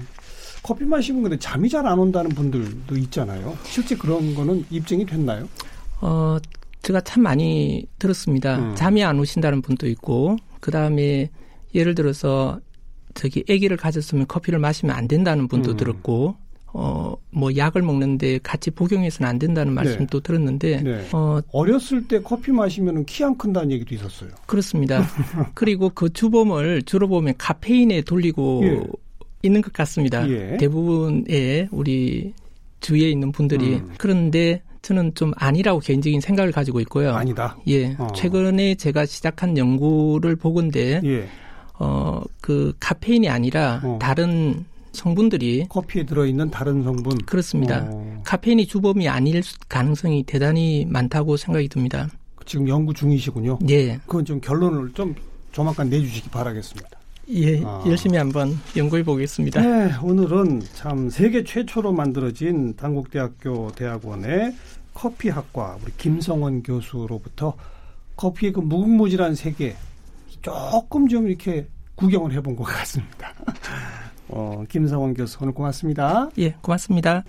커피 0.62 0.85
마시면 0.85 1.22
근데 1.22 1.38
잠이 1.38 1.68
잘 1.68 1.87
안 1.87 1.98
온다는 1.98 2.31
분들도 2.31 2.96
있잖아요. 2.96 3.57
실제 3.64 3.94
그런 3.96 4.35
거는 4.35 4.64
입증이 4.70 5.07
됐나요? 5.07 5.46
어, 6.00 6.38
제가 6.85 7.01
참 7.01 7.23
많이 7.23 7.87
들었습니다. 7.99 8.59
음. 8.59 8.75
잠이 8.77 9.03
안 9.03 9.18
오신다는 9.18 9.62
분도 9.62 9.88
있고, 9.88 10.37
그 10.61 10.70
다음에 10.70 11.31
예를 11.75 11.94
들어서 11.94 12.61
저기 13.14 13.42
아기를 13.49 13.77
가졌으면 13.77 14.27
커피를 14.27 14.59
마시면 14.59 14.94
안 14.94 15.09
된다는 15.09 15.49
분도 15.49 15.73
음. 15.73 15.77
들었고, 15.77 16.37
어, 16.75 17.16
뭐 17.31 17.57
약을 17.57 17.83
먹는데 17.83 18.38
같이 18.42 18.70
복용해서는 18.70 19.31
안 19.31 19.38
된다는 19.38 19.73
말씀도 19.73 20.20
들었는데, 20.20 20.83
네. 20.83 21.09
어, 21.12 21.40
어렸을 21.53 22.07
때 22.07 22.20
커피 22.20 22.53
마시면 22.53 23.07
키 23.07 23.25
안 23.25 23.38
큰다는 23.38 23.70
얘기도 23.73 23.94
있었어요. 23.94 24.31
그렇습니다. 24.47 25.03
그리고 25.55 25.88
그 25.88 26.12
주범을 26.12 26.83
주로 26.83 27.09
보면 27.09 27.35
카페인에 27.38 28.03
돌리고 28.03 28.61
예. 28.64 28.83
있는 29.42 29.62
것 29.62 29.73
같습니다. 29.73 30.29
예. 30.29 30.57
대부분의 30.59 31.68
우리 31.70 32.35
주위에 32.81 33.09
있는 33.09 33.33
분들이 33.33 33.77
음. 33.77 33.94
그런데 33.97 34.62
저는 34.85 35.14
좀 35.14 35.33
아니라고 35.37 35.81
개인적인 35.81 36.20
생각을 36.20 36.53
가지고 36.53 36.79
있고요. 36.81 37.14
아니다. 37.14 37.57
예, 37.68 37.97
어. 37.99 38.07
최근에 38.14 38.75
제가 38.75 39.07
시작한 39.07 39.57
연구를 39.57 40.37
보건데 40.37 41.01
예. 41.05 41.27
어 41.81 42.23
그 42.40 42.75
카페인이 42.79 43.27
아니라 43.31 43.81
어. 43.83 43.99
다른 44.01 44.66
성분들이 44.92 45.64
커피에 45.70 46.05
들어있는 46.05 46.51
다른 46.51 46.83
성분. 46.85 47.16
그렇습니다. 47.25 47.87
어, 47.90 48.20
카페인이 48.25 48.66
주범이 48.66 49.09
아닐 49.09 49.42
수- 49.42 49.57
가능성이 49.68 50.23
대단히 50.25 50.85
많다고 50.87 51.38
생각이 51.38 51.68
듭니다. 51.68 52.07
지금 52.44 52.68
연구 52.68 52.92
중이시군요. 52.92 53.59
예, 53.70 53.97
그건 54.07 54.25
좀 54.27 54.38
결론을 54.42 54.92
좀 54.92 55.14
조만간 55.53 55.88
내주시기 55.88 56.29
바라겠습니다. 56.29 56.90
예, 57.28 57.62
아. 57.64 57.82
열심히 57.87 58.18
한번 58.18 58.58
연구해 58.76 59.02
보겠습니다. 59.02 59.60
네, 59.60 59.92
오늘은 60.02 60.62
참 60.74 61.08
세계 61.10 61.44
최초로 61.44 61.92
만들어진 61.92 62.76
단국대학교 62.76 63.72
대학원의 63.72 64.54
커피학과 64.92 65.76
우리 65.82 65.92
김성원 65.96 66.62
교수로부터 66.62 67.54
커피의 68.16 68.52
그 68.52 68.60
무궁무진한 68.60 69.34
세계 69.34 69.74
조금 70.42 71.08
좀 71.08 71.28
이렇게 71.28 71.66
구경을 71.96 72.32
해본 72.32 72.56
것 72.56 72.64
같습니다. 72.64 73.32
어, 74.28 74.64
김성원 74.68 75.14
교수 75.14 75.38
오늘 75.40 75.52
고맙습니다. 75.52 76.28
예, 76.38 76.52
고맙습니다. 76.60 77.24